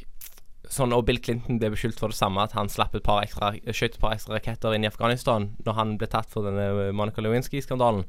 sånn, 0.70 0.94
og 0.94 1.06
Bill 1.08 1.20
Clinton 1.22 1.60
ble 1.62 1.72
beskyldt 1.74 2.00
for 2.02 2.14
det 2.14 2.20
samme, 2.20 2.44
at 2.44 2.56
han 2.58 2.70
slapp 2.72 2.96
et 2.98 3.06
par 3.06 3.24
ekstra, 3.24 3.54
skjøt 3.74 3.98
et 3.98 4.02
par 4.02 4.16
ekstra 4.16 4.38
raketter 4.38 4.76
inn 4.76 4.86
i 4.86 4.90
Afghanistan 4.90 5.52
når 5.66 5.78
han 5.78 5.96
ble 6.02 6.10
tatt 6.12 6.30
for 6.32 6.46
denne 6.46 6.92
Monica 6.96 7.24
Lewinsky-skandalen. 7.26 8.06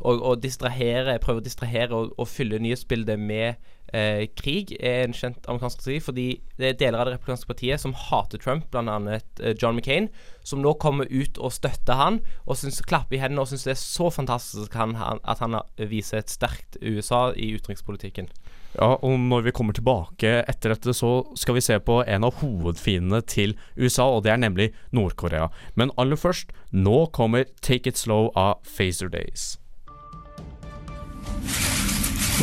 Og, 0.00 0.20
og 0.20 0.42
distrahere, 0.42 1.18
prøve 1.22 1.42
å 1.42 1.44
distrahere 1.44 1.94
og, 1.94 2.12
og 2.18 2.28
fylle 2.28 2.58
nyhetsbildet 2.62 3.20
med 3.20 3.54
eh, 3.94 4.24
krig 4.36 4.74
er 4.80 5.04
en 5.04 5.16
kjent 5.16 5.46
amerikansk 5.48 5.80
strategi, 5.80 6.00
fordi 6.02 6.26
det 6.58 6.68
er 6.68 6.78
deler 6.80 7.00
av 7.00 7.08
det 7.08 7.16
republikanske 7.16 7.50
partiet 7.50 7.82
som 7.82 7.94
hater 7.96 8.42
Trump, 8.42 8.66
bl.a. 8.72 8.98
Eh, 9.14 9.54
John 9.60 9.78
McCain, 9.78 10.10
som 10.44 10.62
nå 10.64 10.74
kommer 10.82 11.08
ut 11.10 11.38
og 11.38 11.54
støtter 11.54 11.98
han, 12.00 12.20
og 12.44 12.58
synes, 12.60 12.82
klapper 12.84 13.18
i 13.18 13.22
hendene 13.22 13.44
og 13.44 13.52
syns 13.52 13.66
det 13.68 13.76
er 13.76 13.80
så 13.80 14.10
fantastisk 14.12 14.74
han, 14.78 14.96
at 14.98 15.44
han 15.44 15.60
viser 15.78 16.20
et 16.20 16.32
sterkt 16.32 16.80
USA 16.82 17.30
i 17.36 17.54
utenrikspolitikken. 17.54 18.30
Ja, 18.74 18.96
og 19.06 19.20
når 19.22 19.44
vi 19.46 19.52
kommer 19.54 19.74
tilbake 19.76 20.40
etter 20.50 20.74
dette, 20.74 20.94
så 20.98 21.20
skal 21.38 21.54
vi 21.54 21.62
se 21.62 21.76
på 21.78 22.00
en 22.02 22.26
av 22.26 22.40
hovedfiendene 22.40 23.22
til 23.22 23.54
USA, 23.78 24.08
og 24.10 24.24
det 24.26 24.34
er 24.34 24.40
nemlig 24.42 24.72
Nord-Korea. 24.90 25.46
Men 25.78 25.94
aller 26.00 26.18
først, 26.18 26.50
nå 26.74 27.04
kommer 27.14 27.46
Take 27.62 27.92
It 27.92 28.00
Slow 28.00 28.32
av 28.34 28.58
Phaser 28.66 29.12
Days. 29.12 29.54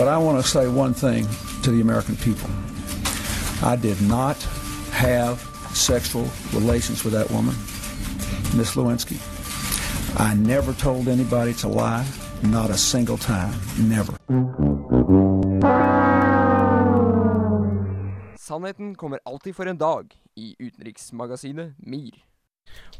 But 0.02 0.08
I 0.08 0.18
want 0.18 0.44
to 0.44 0.50
say 0.50 0.68
one 0.68 0.96
thing 0.96 1.28
to 1.62 1.70
the 1.70 1.80
American 1.80 2.16
people. 2.16 2.50
I 3.62 3.76
did 3.76 4.02
not 4.02 4.36
have 4.90 5.38
sexual 5.76 6.26
relations 6.54 7.04
with 7.04 7.14
that 7.14 7.30
woman, 7.30 7.54
Miss 8.58 8.76
Lewinsky. 8.76 9.20
I 10.20 10.34
never 10.34 10.74
told 10.74 11.08
anybody 11.08 11.54
to 11.54 11.68
lie, 11.68 12.08
not 12.42 12.72
a 12.72 12.78
single 12.78 13.18
time, 13.18 13.54
never. 13.78 14.14
Sannheten 18.38 18.96
kommer 18.96 19.20
alltid 19.24 19.56
for 19.56 19.68
en 19.68 19.78
dag 19.78 20.16
i 20.36 20.56
utenriksmagasinet 20.60 21.74
MIR. 21.78 22.31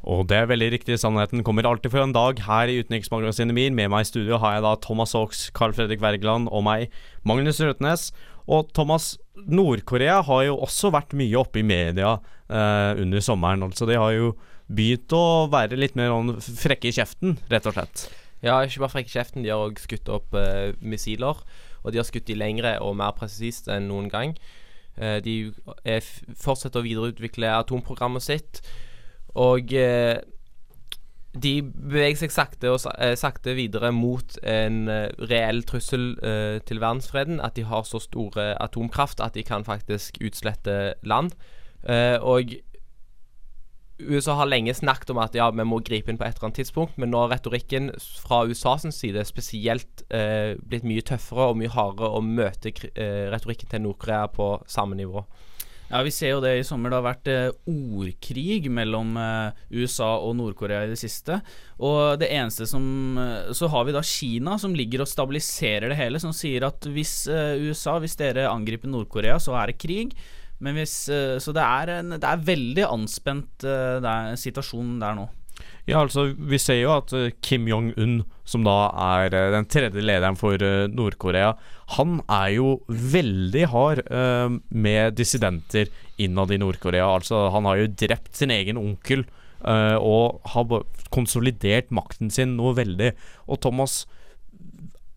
Og 0.02 0.26
det 0.30 0.38
er 0.40 0.50
veldig 0.50 0.72
riktig. 0.74 0.98
Sannheten 1.00 1.44
kommer 1.46 1.68
alltid 1.70 1.94
for 1.94 2.02
en 2.02 2.14
dag 2.16 2.40
her 2.48 2.72
i 2.72 2.80
utenriksmagasinet 2.82 3.54
MIR. 3.54 3.74
Med 3.78 3.92
meg 3.94 4.06
i 4.06 4.10
studio 4.10 4.40
har 4.42 4.58
jeg 4.58 4.66
da 4.66 4.74
Thomas 4.82 5.14
Hawks, 5.18 5.50
Carl 5.54 5.76
Fredrik 5.78 6.02
Wergeland 6.02 6.50
og 6.50 6.66
meg, 6.66 6.96
Magnus 7.28 7.62
Røtnes. 7.62 8.10
Og 8.50 8.72
Thomas, 8.74 9.14
Nord-Korea 9.38 10.22
har 10.26 10.48
jo 10.48 10.58
også 10.66 10.90
vært 10.94 11.14
mye 11.18 11.38
oppe 11.38 11.62
i 11.62 11.66
media 11.66 12.16
eh, 12.50 12.98
under 13.04 13.22
sommeren. 13.22 13.68
Altså 13.68 13.86
De 13.90 14.00
har 14.02 14.16
jo 14.18 14.34
begynt 14.72 15.14
å 15.14 15.46
være 15.52 15.78
litt 15.78 15.98
mer 16.00 16.10
sånn 16.10 16.34
frekke 16.42 16.90
i 16.90 16.96
kjeften, 16.98 17.38
rett 17.52 17.70
og 17.70 17.78
slett. 17.78 18.08
Ja, 18.42 18.58
ikke 18.66 18.88
bare 18.88 18.96
frekke 18.96 19.12
i 19.12 19.18
kjeften, 19.20 19.46
de 19.46 19.54
har 19.54 19.62
òg 19.62 19.78
skutt 19.84 20.10
opp 20.10 20.34
eh, 20.34 20.74
missiler. 20.82 21.46
Og 21.86 21.94
de 21.94 22.02
har 22.02 22.10
skutt 22.10 22.26
de 22.26 22.38
lengre 22.38 22.80
og 22.82 22.98
mer 22.98 23.14
presist 23.18 23.70
enn 23.70 23.92
noen 23.92 24.10
gang. 24.10 24.34
Eh, 24.98 25.20
de 25.22 25.36
er, 25.86 26.02
fortsetter 26.42 26.82
å 26.82 26.88
videreutvikle 26.88 27.54
atomprogrammet 27.62 28.26
sitt. 28.26 28.66
Og 29.40 29.74
eh, 29.74 30.18
de 31.32 31.54
beveger 31.64 32.20
seg 32.24 32.34
sakte, 32.36 32.74
og, 32.74 32.84
eh, 32.98 33.16
sakte 33.16 33.56
videre 33.56 33.94
mot 33.96 34.36
en 34.44 34.82
uh, 34.92 35.08
reell 35.32 35.64
trussel 35.64 36.16
til 36.68 36.82
verdensfreden. 36.84 37.40
At 37.40 37.56
de 37.56 37.64
har 37.64 37.88
så 37.88 38.02
store 38.04 38.54
atomkraft 38.62 39.24
at 39.24 39.36
de 39.36 39.44
kan 39.48 39.66
faktisk 39.68 40.20
utslette 40.26 40.94
land. 41.08 41.32
Og 42.22 42.52
USA 44.10 44.36
har 44.40 44.50
lenge 44.50 44.74
snakket 44.74 45.12
om 45.14 45.20
at 45.22 45.36
ja, 45.38 45.48
vi 45.54 45.66
må 45.68 45.80
gripe 45.86 46.12
inn 46.12 46.20
på 46.20 46.26
et 46.26 46.36
eller 46.36 46.50
annet 46.50 46.62
tidspunkt, 46.62 46.98
men 47.02 47.12
nå 47.14 47.24
har 47.24 47.34
retorikken 47.36 47.92
fra 48.24 48.44
USAs 48.50 48.88
side 48.96 49.24
spesielt 49.28 50.04
eh, 50.14 50.58
blitt 50.58 50.88
mye 50.88 51.04
tøffere 51.06 51.52
og 51.52 51.60
mye 51.60 51.72
hardere 51.74 52.12
å 52.18 52.24
møte 52.26 52.74
eh, 52.94 53.28
retorikken 53.34 53.72
til 53.72 53.84
Nord-Korea 53.86 54.30
på 54.34 54.54
samme 54.70 54.98
nivå. 55.00 55.24
Ja, 55.92 56.02
Vi 56.08 56.12
ser 56.16 56.32
jo 56.32 56.42
det 56.44 56.54
i 56.56 56.64
sommer. 56.64 56.92
Det 56.92 56.98
har 57.00 57.06
vært 57.06 57.30
eh, 57.32 57.56
ordkrig 57.68 58.70
mellom 58.72 59.18
eh, 59.20 59.64
USA 59.76 60.14
og 60.24 60.38
Nord-Korea 60.40 60.86
i 60.86 60.92
det 60.94 61.00
siste. 61.02 61.42
Og 61.84 62.16
det 62.22 62.30
eneste 62.32 62.68
som 62.70 63.18
eh, 63.20 63.52
Så 63.58 63.68
har 63.74 63.88
vi 63.88 63.96
da 63.96 64.04
Kina 64.06 64.56
som 64.62 64.76
ligger 64.78 65.04
og 65.04 65.12
stabiliserer 65.12 65.92
det 65.92 66.00
hele, 66.00 66.22
som 66.24 66.32
sier 66.36 66.64
at 66.68 66.88
hvis 66.88 67.26
USA, 67.28 67.98
hvis 68.00 68.16
dere 68.20 68.48
angriper 68.52 68.92
Nord-Korea, 68.92 69.36
så 69.42 69.58
er 69.60 69.72
det 69.72 69.82
krig. 69.84 70.16
Men 70.62 70.78
hvis, 70.78 70.94
så 71.42 71.54
det 71.58 71.62
er, 71.66 71.96
en, 71.98 72.16
det 72.22 72.28
er 72.28 72.44
veldig 72.46 72.84
anspent 72.86 73.64
der, 73.66 74.36
situasjon 74.38 75.00
der 75.02 75.16
nå. 75.18 75.26
Ja, 75.90 76.04
altså 76.04 76.32
Vi 76.38 76.60
ser 76.62 76.78
jo 76.82 76.94
at 76.94 77.14
uh, 77.16 77.32
Kim 77.42 77.68
Jong-un, 77.70 78.22
som 78.46 78.66
da 78.68 78.76
er 79.18 79.34
uh, 79.34 79.50
den 79.56 79.68
tredje 79.72 80.04
lederen 80.04 80.38
for 80.40 80.62
Nord-Korea, 80.92 81.56
han 81.98 82.20
er 82.30 82.50
jo 82.56 82.70
veldig 82.88 83.66
hard 83.68 84.00
med 84.72 85.18
dissidenter 85.18 85.90
innad 86.22 86.54
i 86.56 86.60
Nord-Korea. 86.62 87.04
Altså 87.18 87.50
Han 87.52 87.68
har 87.68 87.82
jo 87.82 87.90
drept 88.00 88.38
sin 88.40 88.54
egen 88.56 88.80
onkel 88.80 89.26
og 89.62 90.40
har 90.54 90.72
konsolidert 91.14 91.92
makten 91.92 92.32
sin 92.32 92.56
noe 92.56 92.72
veldig. 92.80 93.12
Og 93.52 93.60
Thomas, 93.62 94.06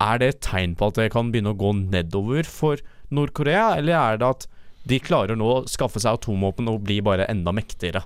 er 0.02 0.18
det 0.20 0.28
et 0.32 0.42
tegn 0.44 0.74
på 0.78 0.90
at 0.90 0.98
det 0.98 1.12
kan 1.14 1.30
begynne 1.32 1.54
å 1.54 1.58
gå 1.58 1.70
nedover 1.78 2.48
for 2.48 2.82
Nord-Korea, 3.14 3.76
eller 3.78 3.94
er 4.00 4.20
det 4.20 4.30
at 4.32 4.48
de 4.88 5.00
klarer 5.00 5.38
nå 5.38 5.46
å 5.48 5.62
skaffe 5.70 6.02
seg 6.02 6.18
atomvåpen 6.18 6.68
og 6.72 6.82
bli 6.84 6.98
bare 7.04 7.28
enda 7.30 7.54
mektigere. 7.56 8.04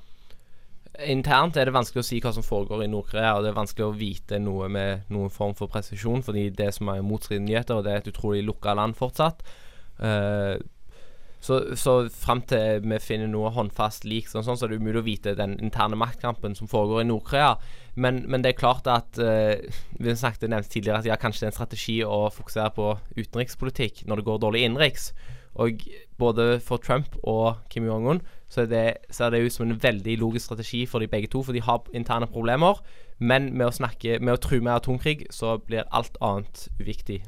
Internt 1.06 1.54
er 1.54 1.68
det 1.68 1.74
vanskelig 1.76 2.02
å 2.02 2.06
si 2.06 2.16
hva 2.18 2.32
som 2.34 2.42
foregår 2.42 2.82
i 2.82 2.88
Nord-Korea, 2.90 3.36
og 3.36 3.44
det 3.44 3.52
er 3.52 3.58
vanskelig 3.60 3.84
å 3.86 3.94
vite 3.94 4.40
noe 4.42 4.66
med 4.72 5.06
noen 5.14 5.30
form 5.30 5.54
for 5.58 5.70
presisjon, 5.70 6.24
fordi 6.26 6.48
det 6.58 6.72
som 6.74 6.90
er 6.90 7.04
motstridende 7.06 7.52
nyheter, 7.52 7.78
og 7.78 7.86
det 7.86 7.92
er 7.92 8.02
et 8.02 8.10
utrolig 8.10 8.42
lukka 8.46 8.74
land 8.74 8.98
fortsatt. 8.98 9.44
Uh, 10.02 10.58
så, 11.38 11.60
så 11.78 11.92
fram 12.10 12.40
til 12.50 12.82
vi 12.82 12.98
finner 12.98 13.30
noe 13.30 13.52
håndfast 13.54 14.08
lik, 14.10 14.26
sånn, 14.26 14.42
sånn, 14.42 14.58
så 14.58 14.66
er 14.66 14.74
det 14.74 14.80
umulig 14.82 14.98
å 15.04 15.06
vite 15.06 15.36
den 15.38 15.54
interne 15.62 15.98
maktkampen 16.00 16.58
som 16.58 16.70
foregår 16.70 17.04
i 17.04 17.08
Nord-Korea. 17.12 17.54
Men, 17.94 18.24
men, 18.26 18.42
det 18.42 18.52
er 18.52 18.58
klart 18.58 18.90
at 18.90 19.18
uh, 19.22 19.54
Vi 19.98 20.14
snakket 20.18 20.50
nevnt 20.50 20.70
tidligere 20.70 21.02
at 21.02 21.06
ja, 21.06 21.18
kanskje 21.18 21.44
det 21.44 21.48
er 21.48 21.52
en 21.52 21.60
strategi 21.60 21.98
å 22.06 22.24
fokusere 22.34 22.74
på 22.74 22.90
utenrikspolitikk 23.18 24.02
når 24.10 24.18
det 24.18 24.26
går 24.32 24.42
dårlig 24.42 24.66
innenriks. 24.66 25.12
Og 25.62 25.86
både 26.18 26.58
for 26.62 26.82
Trump 26.82 27.14
og 27.22 27.62
Kim 27.70 27.86
Jong-un 27.86 28.22
så 28.48 28.64
ser 29.10 29.30
det 29.30 29.42
ut 29.44 29.52
som 29.52 29.66
en 29.66 29.82
veldig 29.82 30.18
logisk 30.18 30.44
strategi 30.48 30.86
for 30.86 30.98
de 30.98 31.08
begge 31.08 31.28
to, 31.28 31.42
for 31.42 31.52
de 31.52 31.62
har 31.62 31.84
interne 31.94 32.26
problemer. 32.26 32.80
Men 33.18 33.52
med 33.56 33.66
å 33.66 33.74
snakke 33.74 34.20
Med 34.20 34.34
å 34.34 34.40
true 34.40 34.60
med 34.60 34.72
atomkrig, 34.72 35.26
så 35.30 35.58
blir 35.58 35.84
alt 35.90 36.16
annet 36.20 36.68
uviktig. 36.80 37.22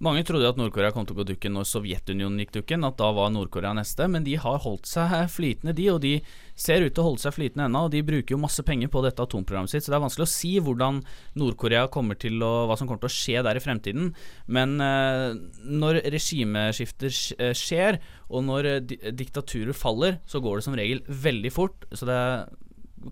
Mange 0.00 0.22
trodde 0.24 0.48
at 0.48 0.56
Nord-Korea 0.56 0.94
kom 0.96 1.04
til 1.04 1.12
å 1.12 1.18
gå 1.18 1.26
dukken 1.28 1.52
når 1.52 1.66
Sovjetunionen 1.68 2.40
gikk 2.40 2.54
dukken, 2.54 2.86
at 2.88 2.96
da 2.96 3.10
var 3.12 3.28
Nord-Korea 3.34 3.74
neste, 3.76 4.06
men 4.08 4.24
de 4.24 4.38
har 4.40 4.62
holdt 4.64 4.88
seg 4.88 5.12
flytende, 5.28 5.74
de, 5.76 5.88
og 5.92 5.98
de 6.00 6.12
ser 6.56 6.86
ut 6.86 6.94
til 6.96 7.02
å 7.02 7.10
holde 7.10 7.20
seg 7.20 7.34
flytende 7.36 7.66
ennå, 7.68 7.82
og 7.84 7.92
de 7.92 8.00
bruker 8.08 8.32
jo 8.32 8.40
masse 8.40 8.64
penger 8.64 8.88
på 8.88 9.02
dette 9.04 9.20
atomprogrammet 9.20 9.74
sitt, 9.74 9.84
så 9.84 9.92
det 9.92 9.98
er 9.98 10.04
vanskelig 10.06 10.24
å 10.24 10.32
si 10.32 10.54
hvordan 10.56 11.02
Nord-Korea 11.36 11.84
kommer 11.92 12.16
til 12.16 12.40
å 12.40 12.50
Hva 12.70 12.80
som 12.80 12.88
kommer 12.88 13.04
til 13.04 13.10
å 13.10 13.18
skje 13.18 13.44
der 13.44 13.60
i 13.60 13.62
fremtiden. 13.62 14.10
Men 14.48 14.76
eh, 14.84 15.36
når 15.68 16.00
regimeskifter 16.16 17.12
eh, 17.36 17.54
skjer, 17.56 18.00
og 18.32 18.48
når 18.48 18.72
diktaturer 19.20 19.76
faller, 19.76 20.22
så 20.24 20.40
går 20.40 20.58
det 20.60 20.68
som 20.70 20.80
regel 20.80 21.04
veldig 21.04 21.52
fort, 21.52 21.84
så 21.92 22.08
det 22.08 22.20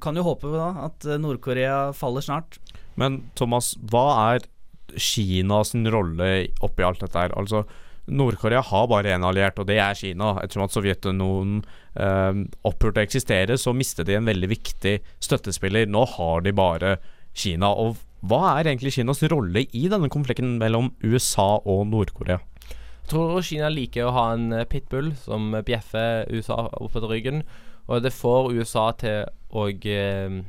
kan 0.01 0.17
jo 0.17 0.25
håpe 0.25 0.57
da 0.57 0.71
at 0.89 1.05
Nord-Korea 1.21 1.91
faller 1.97 2.25
snart. 2.25 2.63
Men 2.97 3.27
Thomas, 3.37 3.75
hva 3.93 4.07
er 4.33 4.49
Kina 4.97 5.61
sin 5.67 5.87
rolle 5.93 6.49
oppi 6.65 6.87
alt 6.87 7.03
dette 7.05 7.21
her? 7.21 7.35
Altså, 7.39 7.65
Nord-Korea 8.09 8.63
har 8.65 8.89
bare 8.89 9.13
én 9.13 9.27
alliert, 9.27 9.59
og 9.61 9.69
det 9.69 9.79
er 9.83 9.97
Kina. 9.97 10.33
Ettersom 10.41 10.65
at 10.65 10.75
Sovjetunionen 10.75 11.61
eh, 12.01 12.43
opphørte 12.69 13.03
å 13.03 13.07
eksistere, 13.07 13.59
så 13.61 13.75
mistet 13.77 14.09
de 14.09 14.17
en 14.17 14.29
veldig 14.29 14.51
viktig 14.51 14.99
støttespiller. 15.25 15.89
Nå 15.91 16.07
har 16.17 16.45
de 16.47 16.55
bare 16.57 16.97
Kina. 17.37 17.71
Og 17.71 17.99
hva 18.27 18.57
er 18.57 18.71
egentlig 18.71 18.97
Kinas 18.97 19.23
rolle 19.31 19.67
i 19.77 19.87
denne 19.93 20.11
konflikten 20.11 20.57
mellom 20.63 20.93
USA 21.05 21.59
og 21.61 21.87
Nord-Korea? 21.93 22.41
Jeg 22.69 23.13
tror 23.13 23.41
Kina 23.45 23.71
liker 23.73 24.09
å 24.09 24.15
ha 24.17 24.29
en 24.35 24.53
eh, 24.53 24.69
pitbull 24.69 25.15
som 25.21 25.53
bjeffer 25.65 26.29
USA 26.33 26.67
oppetter 26.81 27.13
ryggen. 27.13 27.43
Og 27.89 28.03
det 28.05 28.13
får 28.13 28.53
USA 28.53 28.91
til 29.01 29.29
å 29.57 29.69
eh, 29.69 30.41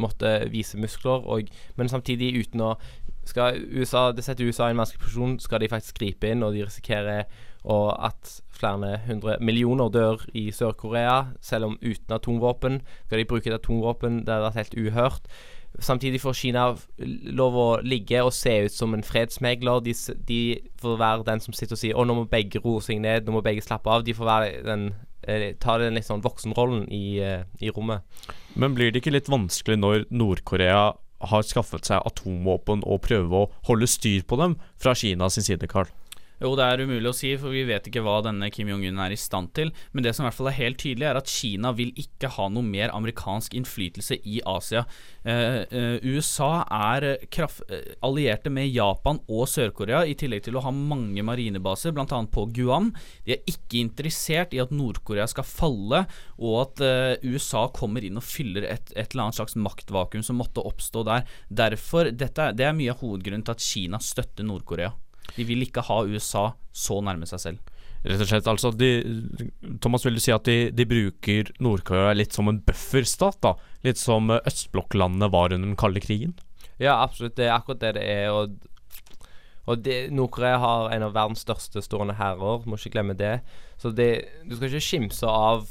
måtte 0.00 0.32
vise 0.50 0.80
muskler, 0.80 1.22
og, 1.28 1.50
men 1.76 1.90
samtidig 1.90 2.32
uten 2.40 2.64
å 2.64 2.72
skal 3.24 3.58
USA, 3.70 4.10
Det 4.12 4.24
setter 4.24 4.44
USA 4.44 4.68
i 4.68 4.74
en 4.74 4.82
vanskelig 4.82 5.00
posisjon. 5.00 5.38
Skal 5.40 5.60
de 5.60 5.70
faktisk 5.70 5.98
gripe 5.98 6.30
inn, 6.30 6.42
og 6.42 6.54
de 6.54 6.64
risikerer 6.66 7.24
og 7.64 7.92
at 8.04 8.42
flere 8.50 8.98
hundre 9.06 9.36
millioner 9.40 9.88
dør 9.88 10.24
i 10.34 10.50
Sør-Korea, 10.50 11.32
selv 11.40 11.64
om 11.64 11.78
uten 11.82 12.14
atomvåpen. 12.14 12.80
Skal 13.06 13.18
de 13.18 13.24
bruke 13.24 13.50
et 13.50 13.54
atomvåpen? 13.54 14.24
Det 14.26 14.34
hadde 14.34 14.48
vært 14.48 14.60
helt 14.60 14.78
uhørt. 14.78 15.28
Samtidig 15.80 16.20
får 16.20 16.34
Kina 16.36 16.64
lov 17.32 17.54
å 17.56 17.68
ligge 17.80 18.20
og 18.20 18.34
se 18.36 18.58
ut 18.66 18.74
som 18.74 18.92
en 18.94 19.04
fredsmegler. 19.06 19.80
De, 19.86 19.94
de 20.28 20.40
får 20.82 20.98
være 21.00 21.28
den 21.30 21.40
som 21.40 21.54
sitter 21.56 21.78
og 21.78 21.80
sier 21.80 21.96
Å, 21.96 22.04
nå 22.04 22.18
må 22.18 22.26
begge 22.28 22.60
roe 22.60 22.82
seg 22.84 23.00
ned, 23.00 23.24
nå 23.24 23.38
må 23.38 23.44
begge 23.46 23.64
slappe 23.64 23.88
av. 23.88 24.04
De 24.04 24.12
får 24.16 24.28
være 24.28 24.50
den 24.66 24.90
eh, 25.22 25.54
ta 25.62 25.78
den 25.80 25.96
litt 25.96 26.10
sånn 26.10 26.24
voksenrollen 26.24 26.84
i, 26.92 27.22
eh, 27.24 27.46
i 27.62 27.72
rommet. 27.72 28.04
Men 28.52 28.76
blir 28.76 28.92
det 28.92 29.00
ikke 29.00 29.14
litt 29.14 29.32
vanskelig 29.32 29.78
når 29.80 30.04
Nord-Korea 30.12 30.90
har 31.30 31.46
skaffet 31.46 31.88
seg 31.88 32.04
atomvåpen 32.08 32.84
og 32.86 33.04
prøver 33.06 33.44
å 33.44 33.50
holde 33.68 33.88
styr 33.90 34.24
på 34.26 34.38
dem 34.40 34.58
fra 34.80 34.94
Kinas 34.98 35.38
side, 35.38 35.68
Carl? 35.70 35.90
Jo, 36.42 36.56
det 36.58 36.64
er 36.66 36.80
umulig 36.82 37.06
å 37.06 37.14
si, 37.14 37.28
for 37.38 37.54
vi 37.54 37.62
vet 37.68 37.84
ikke 37.86 38.00
hva 38.02 38.16
denne 38.26 38.48
Kim 38.50 38.66
Jong-un 38.72 38.98
er 39.04 39.12
i 39.14 39.18
stand 39.20 39.52
til. 39.54 39.68
Men 39.94 40.02
det 40.02 40.10
som 40.16 40.24
i 40.24 40.26
hvert 40.26 40.38
fall 40.40 40.48
er 40.50 40.56
helt 40.56 40.80
tydelig, 40.82 41.06
er 41.06 41.18
at 41.20 41.30
Kina 41.30 41.70
vil 41.78 41.92
ikke 42.02 42.32
ha 42.34 42.48
noe 42.50 42.66
mer 42.66 42.90
amerikansk 42.96 43.54
innflytelse 43.60 44.18
i 44.26 44.40
Asia. 44.50 44.82
Eh, 45.22 45.60
eh, 45.62 46.02
USA 46.02 46.64
er 46.66 47.06
kraft, 47.30 47.62
eh, 47.70 47.94
allierte 48.02 48.50
med 48.50 48.72
Japan 48.74 49.20
og 49.28 49.46
Sør-Korea, 49.52 50.02
i 50.02 50.16
tillegg 50.18 50.42
til 50.48 50.58
å 50.58 50.64
ha 50.66 50.72
mange 50.74 51.22
marinebaser, 51.22 51.94
bl.a. 51.94 52.08
på 52.08 52.48
Guam. 52.58 52.90
De 53.22 53.36
er 53.36 53.46
ikke 53.46 53.78
interessert 53.84 54.56
i 54.56 54.62
at 54.64 54.74
Nord-Korea 54.74 55.28
skal 55.30 55.46
falle, 55.46 56.02
og 56.42 56.58
at 56.64 56.84
eh, 56.88 57.30
USA 57.30 57.68
kommer 57.70 58.02
inn 58.02 58.18
og 58.18 58.26
fyller 58.26 58.66
et, 58.66 58.90
et 58.96 59.14
eller 59.14 59.28
annet 59.28 59.38
slags 59.38 59.54
maktvakuum 59.54 60.26
som 60.26 60.42
måtte 60.42 60.66
oppstå 60.66 61.06
der. 61.06 61.30
Derfor, 61.46 62.10
dette, 62.10 62.50
Det 62.58 62.66
er 62.66 62.74
mye 62.74 62.90
av 62.96 63.06
hovedgrunnen 63.06 63.46
til 63.46 63.54
at 63.54 63.62
Kina 63.62 64.02
støtter 64.02 64.42
Nord-Korea. 64.50 64.90
De 65.36 65.46
vil 65.48 65.64
ikke 65.64 65.84
ha 65.86 66.02
USA 66.04 66.50
så 66.72 66.98
nærme 67.04 67.28
seg 67.28 67.42
selv. 67.42 67.72
Rett 68.02 68.24
og 68.24 68.26
slett, 68.26 68.48
altså 68.50 68.72
de, 68.74 68.88
Thomas, 69.82 70.02
vil 70.02 70.16
du 70.18 70.22
si 70.22 70.32
at 70.34 70.48
de, 70.48 70.72
de 70.74 70.86
bruker 70.90 71.52
Nord-Korea 71.62 72.16
litt 72.16 72.34
som 72.34 72.50
en 72.50 72.58
bufferstat? 72.66 73.38
da? 73.44 73.54
Litt 73.86 74.00
som 74.00 74.32
eh, 74.32 74.42
østblokklandene 74.48 75.30
var 75.30 75.54
under 75.54 75.70
den 75.70 75.78
kalde 75.78 76.02
krigen? 76.02 76.34
Ja, 76.82 76.96
absolutt. 76.98 77.36
Det 77.38 77.46
er 77.46 77.54
akkurat 77.54 77.84
det 77.84 77.92
det 78.00 78.08
er. 78.10 78.34
Og, 78.34 79.28
og 79.70 79.86
Nord-Korea 80.10 80.58
har 80.58 80.96
en 80.96 81.06
av 81.06 81.14
verdens 81.14 81.44
største 81.46 81.84
stående 81.84 82.18
hærer, 82.18 82.66
må 82.66 82.80
ikke 82.80 82.96
glemme 82.96 83.14
det. 83.18 83.36
Så 83.78 83.94
det, 83.94 84.10
du 84.48 84.56
skal 84.56 84.72
ikke 84.72 84.88
skimse 84.88 85.30
av 85.30 85.68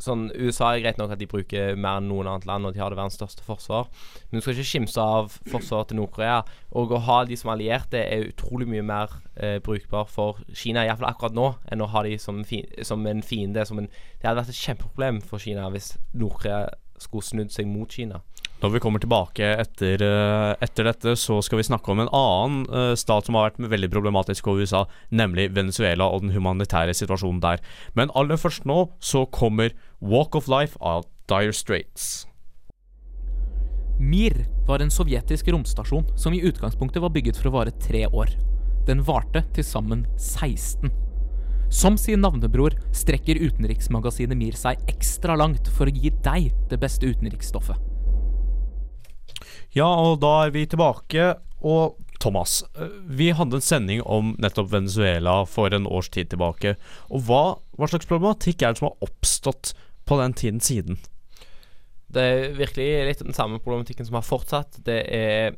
Sånn, 0.00 0.28
USA 0.32 0.70
er 0.72 0.82
greit 0.84 1.00
nok 1.00 1.12
at 1.12 1.20
de 1.20 1.28
bruker 1.28 1.76
mer 1.76 2.00
enn 2.00 2.08
noen 2.08 2.30
annet 2.30 2.46
land, 2.48 2.66
og 2.66 2.74
de 2.74 2.80
har 2.80 2.92
det 2.92 2.98
verdens 2.98 3.18
største 3.20 3.44
forsvar. 3.44 3.90
Men 4.30 4.40
du 4.40 4.44
skal 4.44 4.56
ikke 4.56 4.70
skimse 4.70 5.04
av 5.04 5.36
forsvaret 5.52 5.90
til 5.90 6.00
Nord-Korea. 6.00 6.40
Og 6.80 6.94
å 6.96 7.02
ha 7.04 7.18
de 7.28 7.36
som 7.36 7.52
allierte 7.52 8.00
er 8.00 8.30
utrolig 8.30 8.68
mye 8.70 8.86
mer 8.86 9.18
eh, 9.36 9.58
brukbar 9.64 10.08
for 10.08 10.40
Kina, 10.56 10.86
iallfall 10.86 11.10
akkurat 11.12 11.36
nå, 11.36 11.50
enn 11.68 11.84
å 11.84 11.90
ha 11.92 12.04
de 12.06 12.16
som, 12.22 12.40
som 12.86 13.06
en 13.10 13.24
fiende. 13.26 13.66
Som 13.68 13.82
en, 13.82 13.90
det 14.20 14.30
hadde 14.30 14.40
vært 14.40 14.54
et 14.54 14.64
kjempeproblem 14.64 15.20
for 15.20 15.42
Kina 15.42 15.68
hvis 15.74 15.94
Nord-Korea 16.16 16.70
skulle 17.00 17.26
snudd 17.26 17.52
seg 17.52 17.68
mot 17.68 17.92
Kina. 17.92 18.22
Når 18.60 18.74
vi 18.74 18.80
kommer 18.84 19.00
tilbake 19.00 19.46
etter, 19.62 20.02
eh, 20.04 20.54
etter 20.60 20.84
dette, 20.84 21.14
så 21.16 21.38
skal 21.40 21.60
vi 21.60 21.64
snakke 21.64 21.92
om 21.92 22.02
en 22.02 22.10
annen 22.12 22.66
eh, 22.68 22.92
stat 22.94 23.24
som 23.24 23.38
har 23.38 23.48
vært 23.48 23.70
veldig 23.72 23.88
problematisk 23.92 24.50
over 24.52 24.60
USA, 24.60 24.82
nemlig 25.08 25.48
Venezuela 25.56 26.10
og 26.12 26.26
den 26.26 26.34
humanitære 26.34 26.92
situasjonen 26.96 27.40
der. 27.40 27.62
Men 27.96 28.12
aller 28.14 28.36
først 28.36 28.68
nå 28.68 28.90
så 29.00 29.24
kommer 29.32 29.72
Walk 30.02 30.34
of 30.34 30.48
Life 30.48 30.78
av 30.80 31.04
Dire 31.28 31.52
Straits. 31.52 32.26
Mir 33.98 34.46
var 34.66 34.80
en 34.80 34.90
sovjetisk 34.90 35.48
romstasjon 35.52 36.06
som 36.16 36.32
i 36.32 36.40
utgangspunktet 36.40 37.02
var 37.02 37.12
bygget 37.12 37.36
for 37.36 37.50
å 37.50 37.52
vare 37.58 37.74
tre 37.84 38.06
år. 38.08 38.32
Den 38.88 39.02
varte 39.04 39.42
til 39.52 39.66
sammen 39.66 40.06
16. 40.16 40.88
Som 41.68 41.98
sin 42.00 42.24
navnebror 42.24 42.78
strekker 42.96 43.42
utenriksmagasinet 43.44 44.40
Mir 44.40 44.56
seg 44.56 44.80
ekstra 44.88 45.36
langt 45.36 45.68
for 45.76 45.84
å 45.84 45.92
gi 45.92 46.14
deg 46.24 46.48
det 46.72 46.80
beste 46.80 47.04
utenriksstoffet. 47.04 47.76
Ja, 49.76 49.84
og 49.84 50.22
da 50.24 50.46
er 50.46 50.56
vi 50.56 50.64
tilbake. 50.64 51.34
Og 51.60 52.00
Thomas, 52.20 52.64
eh, 52.72 52.88
vi 53.04 53.30
hadde 53.36 53.60
en 53.60 53.64
sending 53.64 54.00
om 54.02 54.32
nettopp 54.40 54.72
Venezuela 54.72 55.44
for 55.44 55.76
en 55.76 55.86
års 55.86 56.08
tid 56.08 56.32
tilbake. 56.32 56.78
Og 57.12 57.28
hva, 57.28 57.44
hva 57.76 57.92
slags 57.92 58.08
problematikk 58.08 58.64
er 58.64 58.72
det 58.72 58.80
som 58.80 58.88
har 58.88 59.08
oppstått 59.08 59.74
på 60.10 60.18
den 60.18 60.34
tiden 60.34 60.60
siden? 60.60 60.98
Det 62.10 62.22
er 62.26 62.56
virkelig 62.58 62.88
litt 63.06 63.22
den 63.22 63.36
samme 63.36 63.60
problematikken 63.62 64.08
som 64.08 64.18
har 64.18 64.26
fortsatt. 64.26 64.80
Det 64.86 64.98
er 65.06 65.54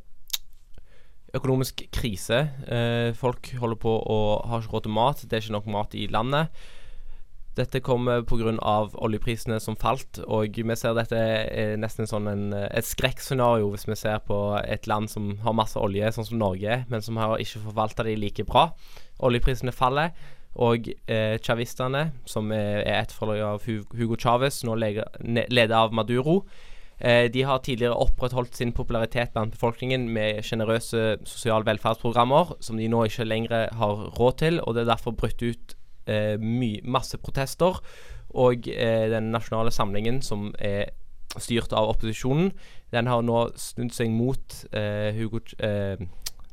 økonomisk 1.32 1.86
krise. 1.96 2.44
Eh, 2.68 3.14
folk 3.16 3.54
holder 3.56 3.80
på 3.80 3.96
å 3.96 4.20
ha 4.50 4.60
ikke 4.60 4.76
råd 4.76 4.86
til 4.86 4.96
mat. 4.98 5.24
Det 5.24 5.38
er 5.38 5.44
ikke 5.44 5.56
nok 5.56 5.70
mat 5.72 5.96
i 5.96 6.06
landet. 6.12 6.52
Dette 7.56 7.82
kommer 7.84 8.22
pga. 8.24 8.52
oljeprisene 9.04 9.58
som 9.60 9.76
falt, 9.76 10.22
og 10.24 10.56
vi 10.56 10.76
ser 10.76 10.94
dette 10.96 11.16
er 11.16 11.76
nesten 11.76 12.08
sånn 12.08 12.28
en, 12.28 12.52
et 12.52 12.84
skrekkscenario 12.84 13.68
hvis 13.74 13.84
vi 13.88 13.96
ser 13.96 14.22
på 14.24 14.56
et 14.64 14.86
land 14.88 15.10
som 15.10 15.36
har 15.44 15.52
masse 15.52 15.76
olje, 15.76 16.12
sånn 16.12 16.24
som 16.30 16.38
Norge, 16.40 16.84
men 16.88 17.02
som 17.02 17.16
har 17.20 17.36
ikke 17.36 17.60
forvalta 17.66 18.04
de 18.08 18.16
like 18.16 18.44
bra. 18.48 18.70
Oljeprisene 19.20 19.72
faller, 19.72 20.16
og 20.54 20.88
eh, 21.08 21.38
chavistene, 21.40 22.10
som 22.28 22.50
er, 22.52 22.82
er 22.84 23.00
etterfølger 23.02 23.46
av 23.46 23.64
Hugo 23.64 24.18
Chávez, 24.20 24.62
nå 24.66 24.74
leder 24.76 25.74
av 25.78 25.94
Maduro, 25.96 26.42
eh, 27.00 27.30
de 27.32 27.42
har 27.48 27.62
tidligere 27.64 27.96
opprettholdt 27.96 28.56
sin 28.56 28.72
popularitet 28.76 29.32
blant 29.32 29.54
befolkningen 29.56 30.08
med 30.12 30.42
sjenerøse 30.44 31.18
sosiale 31.24 31.64
velferdsprogrammer, 31.70 32.56
som 32.60 32.76
de 32.76 32.88
nå 32.92 33.04
ikke 33.08 33.24
lenger 33.24 33.70
har 33.80 34.08
råd 34.18 34.40
til, 34.44 34.60
og 34.60 34.74
det 34.76 34.84
er 34.84 34.92
derfor 34.92 35.16
brutt 35.16 35.42
ut 35.42 35.76
eh, 36.06 36.36
masse 36.84 37.16
protester. 37.18 37.80
Og 38.32 38.68
eh, 38.68 39.08
den 39.12 39.32
nasjonale 39.32 39.72
samlingen, 39.72 40.22
som 40.24 40.50
er 40.58 40.92
styrt 41.40 41.72
av 41.72 41.88
opposisjonen, 41.94 42.50
den 42.92 43.08
har 43.08 43.22
nå 43.24 43.46
snudd 43.56 43.92
seg 43.96 44.10
mot 44.12 44.58
eh, 44.76 45.12
Hugo 45.16 45.40
Ch- 45.40 45.56
eh, 45.64 45.96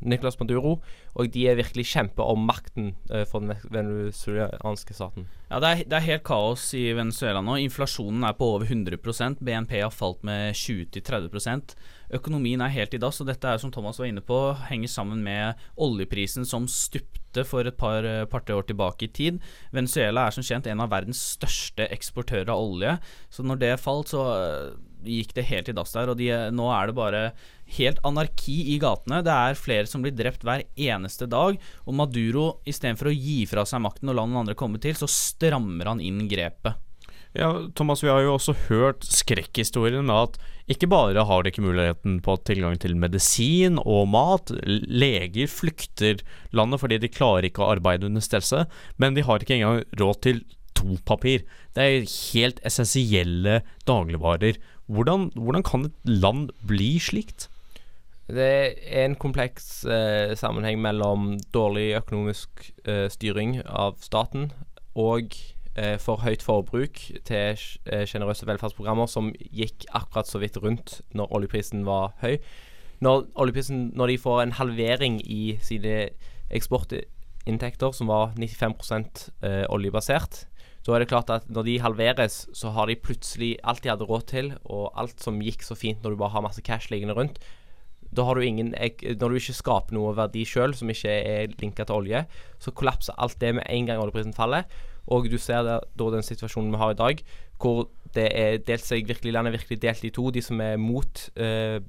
Nicolas 0.01 0.39
Maduro, 0.39 0.77
og 1.15 1.31
de 1.33 1.45
er 1.49 1.59
virkelig 1.59 1.88
kjemper 1.91 2.31
om 2.31 2.47
makten 2.47 2.93
eh, 3.12 3.25
for 3.29 3.43
den 3.43 3.55
venezuelanske 3.73 4.95
staten. 4.97 5.27
Ja, 5.49 5.59
det 5.59 5.69
er, 5.69 5.85
det 5.89 5.99
er 5.99 6.07
helt 6.07 6.25
kaos 6.27 6.69
i 6.77 6.89
Venezuela 6.97 7.41
nå. 7.45 7.57
Inflasjonen 7.63 8.23
er 8.27 8.35
på 8.38 8.53
over 8.55 8.69
100% 8.69 9.43
BNP 9.43 9.79
har 9.81 9.93
falt 9.93 10.23
med 10.27 10.53
20-30% 10.57 11.75
Økonomien 12.09 12.62
er 12.65 12.73
helt 12.73 12.95
i 12.97 12.99
dass, 13.01 13.19
og 13.21 13.27
dette 13.29 13.45
er 13.45 13.59
som 13.62 13.71
Thomas 13.73 13.99
var 14.01 14.09
inne 14.09 14.23
på, 14.25 14.38
henger 14.69 14.89
sammen 14.89 15.21
med 15.25 15.59
oljeprisen 15.77 16.47
som 16.47 16.65
stupte 16.65 17.43
for 17.45 17.67
et 17.69 17.77
par 17.77 18.05
eh, 18.07 18.25
par-tre 18.29 18.55
år 18.57 18.65
tilbake 18.65 19.05
i 19.05 19.12
tid. 19.13 19.38
Venezuela 19.75 20.25
er 20.25 20.33
som 20.33 20.45
kjent 20.45 20.65
en 20.71 20.81
av 20.81 20.89
verdens 20.89 21.21
største 21.35 21.85
eksportører 21.93 22.49
av 22.49 22.63
olje, 22.63 22.95
så 23.29 23.45
når 23.45 23.62
det 23.62 23.75
falt, 23.83 24.09
så 24.09 24.25
eh, 24.33 24.71
gikk 25.05 25.33
det 25.38 25.47
helt 25.49 25.69
i 25.71 25.75
dass 25.75 25.95
der. 25.95 26.12
Og 26.12 26.19
de, 26.19 26.29
nå 26.55 26.67
er 26.73 26.89
det 26.89 26.97
bare 26.97 27.23
helt 27.77 28.01
anarki 28.07 28.57
i 28.73 28.79
gatene. 28.81 29.21
Det 29.25 29.35
er 29.35 29.59
flere 29.59 29.89
som 29.89 30.03
blir 30.03 30.15
drept 30.17 30.45
hver 30.47 30.65
eneste 30.75 31.29
dag. 31.29 31.59
Og 31.85 31.97
Maduro, 31.97 32.49
istedenfor 32.69 33.12
å 33.12 33.15
gi 33.15 33.41
fra 33.49 33.65
seg 33.69 33.83
makten 33.85 34.12
og 34.12 34.19
la 34.19 34.27
noen 34.27 34.43
andre 34.43 34.57
komme 34.59 34.81
til, 34.81 34.97
så 34.97 35.09
strammer 35.09 35.93
han 35.93 36.03
inn 36.03 36.27
grepet. 36.31 36.79
Ja, 37.38 37.51
Thomas, 37.77 38.01
vi 38.01 38.09
har 38.09 38.23
jo 38.25 38.33
også 38.39 38.55
hørt 38.71 39.03
skrekkhistorien 39.05 40.07
med 40.07 40.15
at 40.17 40.39
ikke 40.73 40.89
bare 40.89 41.25
har 41.29 41.43
de 41.43 41.51
ikke 41.51 41.62
muligheten 41.62 42.17
på 42.25 42.35
tilgang 42.45 42.77
til 42.81 42.95
medisin 42.97 43.77
og 43.83 44.07
mat, 44.09 44.49
leger 44.65 45.49
flykter 45.49 46.23
landet 46.57 46.81
fordi 46.81 46.97
de 47.01 47.12
klarer 47.13 47.45
ikke 47.49 47.62
å 47.65 47.69
arbeide 47.75 48.09
under 48.09 48.25
stresset, 48.25 48.69
men 48.97 49.13
de 49.13 49.25
har 49.25 49.45
ikke 49.45 49.59
engang 49.59 49.83
råd 50.01 50.21
til 50.25 50.41
dopapir. 50.79 51.45
Det 51.77 51.85
er 51.85 52.09
helt 52.33 52.62
essensielle 52.65 53.62
dagligvarer. 53.89 54.57
Hvordan, 54.89 55.30
hvordan 55.36 55.63
kan 55.63 55.86
et 55.86 55.93
land 56.10 56.49
bli 56.67 56.97
slikt? 56.99 57.49
Det 58.30 58.45
er 58.45 59.06
en 59.06 59.15
kompleks 59.15 59.86
eh, 59.86 60.36
sammenheng 60.38 60.82
mellom 60.82 61.36
dårlig 61.54 61.95
økonomisk 61.97 62.71
eh, 62.86 63.06
styring 63.10 63.60
av 63.65 63.97
staten 64.02 64.52
og 64.97 65.34
eh, 65.78 65.97
for 66.02 66.21
høyt 66.25 66.45
forbruk 66.45 66.99
til 67.25 67.58
sjenerøse 67.58 68.45
velferdsprogrammer 68.49 69.10
som 69.10 69.32
gikk 69.38 69.86
akkurat 69.97 70.30
så 70.30 70.41
vidt 70.41 70.58
rundt 70.62 70.99
når 71.13 71.34
oljeprisen 71.38 71.86
var 71.86 72.13
høy. 72.21 72.38
Når, 73.02 73.30
oljeprisen, 73.39 73.91
når 73.95 74.12
de 74.12 74.17
får 74.17 74.41
en 74.41 74.58
halvering 74.58 75.21
i 75.23 75.58
sine 75.63 76.10
eksportinntekter, 76.52 77.93
som 77.95 78.10
var 78.12 78.34
95 78.36 79.30
eh, 79.45 79.65
oljebasert, 79.69 80.48
så 80.85 80.95
er 80.95 81.03
det 81.03 81.09
klart 81.11 81.31
at 81.33 81.47
når 81.51 81.65
de 81.67 81.79
halveres, 81.83 82.41
så 82.55 82.71
har 82.75 82.87
de 82.87 82.95
plutselig 82.95 83.57
alt 83.67 83.83
de 83.83 83.91
hadde 83.91 84.07
råd 84.07 84.27
til, 84.31 84.53
og 84.63 84.93
alt 84.99 85.19
som 85.21 85.41
gikk 85.43 85.65
så 85.65 85.75
fint 85.75 86.03
når 86.03 86.15
du 86.15 86.21
bare 86.21 86.33
har 86.37 86.45
masse 86.45 86.63
cash 86.65 86.91
liggende 86.93 87.17
rundt. 87.17 87.39
Da 88.15 88.23
har 88.25 88.35
du 88.35 88.41
ingen 88.41 88.73
Når 89.19 89.29
du 89.29 89.35
ikke 89.35 89.53
skaper 89.53 89.93
noe 89.93 90.15
verdi 90.17 90.41
sjøl 90.45 90.73
som 90.73 90.89
ikke 90.89 91.09
er 91.09 91.51
linka 91.61 91.83
til 91.85 91.95
olje, 91.95 92.23
så 92.59 92.71
kollapser 92.71 93.13
alt 93.17 93.37
det 93.41 93.53
med 93.55 93.67
en 93.69 93.85
gang 93.85 94.01
oljeprisen 94.01 94.33
faller. 94.33 94.63
Og 95.07 95.29
du 95.29 95.37
ser 95.37 95.63
da 95.65 95.79
den 95.97 96.25
situasjonen 96.25 96.71
vi 96.71 96.77
har 96.77 96.91
i 96.91 96.97
dag, 96.97 97.21
hvor 97.57 97.89
det 98.15 98.29
er 98.33 98.57
delt 98.65 98.85
seg 98.85 99.07
virkelig 99.07 99.33
landet 99.33 99.53
virkelig 99.53 99.81
delt 99.81 100.03
i 100.03 100.13
to. 100.13 100.29
De 100.31 100.41
som 100.41 100.61
er 100.61 100.77
mot 100.77 101.29
eh, 101.35 101.81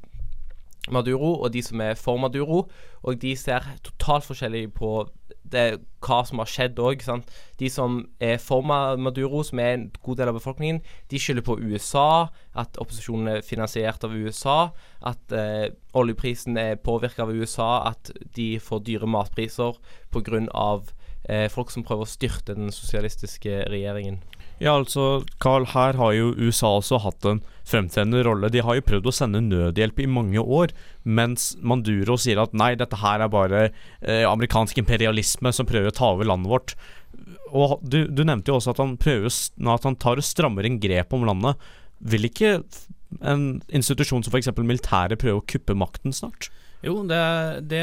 Maduro, 0.90 1.34
og 1.40 1.52
de 1.52 1.62
som 1.62 1.80
er 1.80 1.94
for 1.94 2.20
Maduro. 2.20 2.66
Og 3.02 3.20
de 3.22 3.34
ser 3.36 3.64
totalt 3.84 4.24
forskjellig 4.24 4.72
på 4.76 5.08
det, 5.52 5.80
hva 6.04 6.20
som 6.26 6.40
har 6.40 6.48
skjedd 6.50 6.78
òg. 6.80 7.02
De 7.60 7.70
som 7.72 8.00
er 8.22 8.38
for 8.42 8.64
Maduro, 8.64 9.42
som 9.46 9.60
er 9.62 9.74
en 9.74 9.88
god 10.04 10.20
del 10.20 10.32
av 10.32 10.38
befolkningen, 10.38 10.80
de 11.10 11.20
skylder 11.20 11.44
på 11.46 11.58
USA, 11.60 12.30
at 12.58 12.80
opposisjonen 12.80 13.36
er 13.36 13.46
finansiert 13.46 14.04
av 14.06 14.16
USA, 14.16 14.70
at 15.06 15.36
eh, 15.36 15.68
oljeprisen 15.96 16.58
er 16.60 16.80
påvirka 16.80 17.26
av 17.26 17.34
USA, 17.34 17.70
at 17.92 18.12
de 18.36 18.54
får 18.62 18.84
dyre 18.88 19.10
matpriser 19.10 19.78
pga. 20.10 20.46
Eh, 21.28 21.46
folk 21.52 21.70
som 21.70 21.84
prøver 21.84 22.06
å 22.06 22.10
styrte 22.10 22.56
den 22.56 22.72
sosialistiske 22.72 23.66
regjeringen. 23.70 24.22
Ja, 24.60 24.74
altså, 24.76 25.22
Carl, 25.40 25.64
her 25.72 25.96
har 25.96 26.12
jo 26.12 26.34
USA 26.36 26.74
også 26.76 26.98
hatt 27.00 27.24
en 27.24 27.38
fremtredende 27.64 28.20
rolle. 28.26 28.50
De 28.52 28.60
har 28.60 28.76
jo 28.76 28.84
prøvd 28.84 29.08
å 29.08 29.14
sende 29.16 29.40
nødhjelp 29.46 30.02
i 30.04 30.08
mange 30.10 30.42
år, 30.42 30.74
mens 31.08 31.54
Manduro 31.64 32.18
sier 32.20 32.42
at 32.42 32.52
nei, 32.52 32.74
dette 32.76 32.98
her 33.00 33.24
er 33.24 33.32
bare 33.32 33.62
eh, 33.70 34.26
amerikansk 34.28 34.82
imperialisme 34.82 35.54
som 35.56 35.68
prøver 35.68 35.88
å 35.88 35.96
ta 35.96 36.10
over 36.12 36.28
landet 36.28 36.52
vårt. 36.52 36.76
Og 37.56 37.80
du, 37.80 38.02
du 38.12 38.20
nevnte 38.20 38.52
jo 38.52 38.58
også 38.58 38.74
at 38.74 38.82
han, 38.84 38.98
prøver, 39.00 39.32
at 39.32 39.88
han 39.88 39.96
tar 40.02 40.20
og 40.20 40.28
strammer 40.28 40.68
en 40.68 40.76
grep 40.82 41.16
om 41.16 41.24
landet. 41.30 41.70
Vil 42.12 42.28
ikke 42.28 42.58
en 43.24 43.46
institusjon 43.72 44.26
som 44.26 44.34
f.eks. 44.34 44.52
militæret 44.60 45.20
prøve 45.24 45.40
å 45.40 45.48
kuppe 45.48 45.76
makten 45.78 46.12
snart? 46.14 46.50
Jo, 46.80 46.94
det, 47.04 47.16
det, 47.68 47.80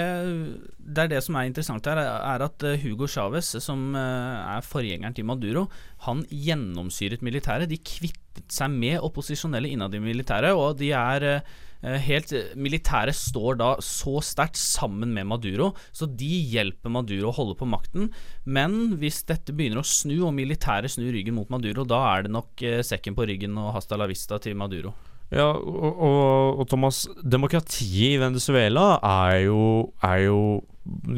det, 0.81 1.03
er 1.03 1.11
det 1.11 1.19
som 1.21 1.37
er 1.37 1.45
interessant 1.45 1.85
her, 1.85 1.99
er 2.01 2.43
at 2.47 2.63
eh, 2.65 2.79
Hugo 2.81 3.05
Chávez, 3.05 3.51
som 3.61 3.91
eh, 3.93 4.55
er 4.57 4.65
forgjengeren 4.65 5.13
til 5.13 5.27
Maduro, 5.29 5.67
han 6.07 6.23
gjennomsyret 6.33 7.21
militæret. 7.25 7.69
De 7.69 7.77
kvittet 7.77 8.49
seg 8.53 8.73
med 8.73 8.97
opposisjonelle 9.05 9.69
innad 9.69 9.93
i 9.93 10.01
militæret, 10.01 10.57
og 10.57 10.79
de 10.81 10.89
er 10.97 11.25
eh, 11.29 11.99
helt 12.07 12.33
Militæret 12.57 13.13
står 13.13 13.59
da 13.61 13.67
så 13.85 14.15
sterkt 14.25 14.57
sammen 14.57 15.13
med 15.13 15.29
Maduro, 15.29 15.75
så 15.93 16.09
de 16.09 16.31
hjelper 16.55 16.89
Maduro 16.89 17.29
å 17.29 17.35
holde 17.37 17.57
på 17.59 17.69
makten. 17.69 18.09
Men 18.49 18.97
hvis 18.97 19.21
dette 19.29 19.53
begynner 19.53 19.83
å 19.83 19.85
snu, 19.85 20.15
og 20.23 20.33
militæret 20.39 20.95
snur 20.95 21.13
ryggen 21.13 21.37
mot 21.37 21.53
Maduro, 21.53 21.85
da 21.85 22.01
er 22.15 22.25
det 22.25 22.33
nok 22.33 22.65
sekken 22.89 23.13
på 23.13 23.29
ryggen 23.29 23.61
og 23.61 23.75
hasta 23.77 24.01
la 24.01 24.09
vista 24.09 24.41
til 24.41 24.57
Maduro. 24.57 24.95
Ja, 25.33 25.49
og, 25.51 25.99
og, 25.99 26.59
og, 26.61 26.65
Thomas, 26.71 27.03
demokratiet 27.19 28.15
i 28.15 28.21
Venezuela 28.21 28.95
er 29.03 29.41
jo, 29.49 29.61
er 30.03 30.23
jo 30.23 30.39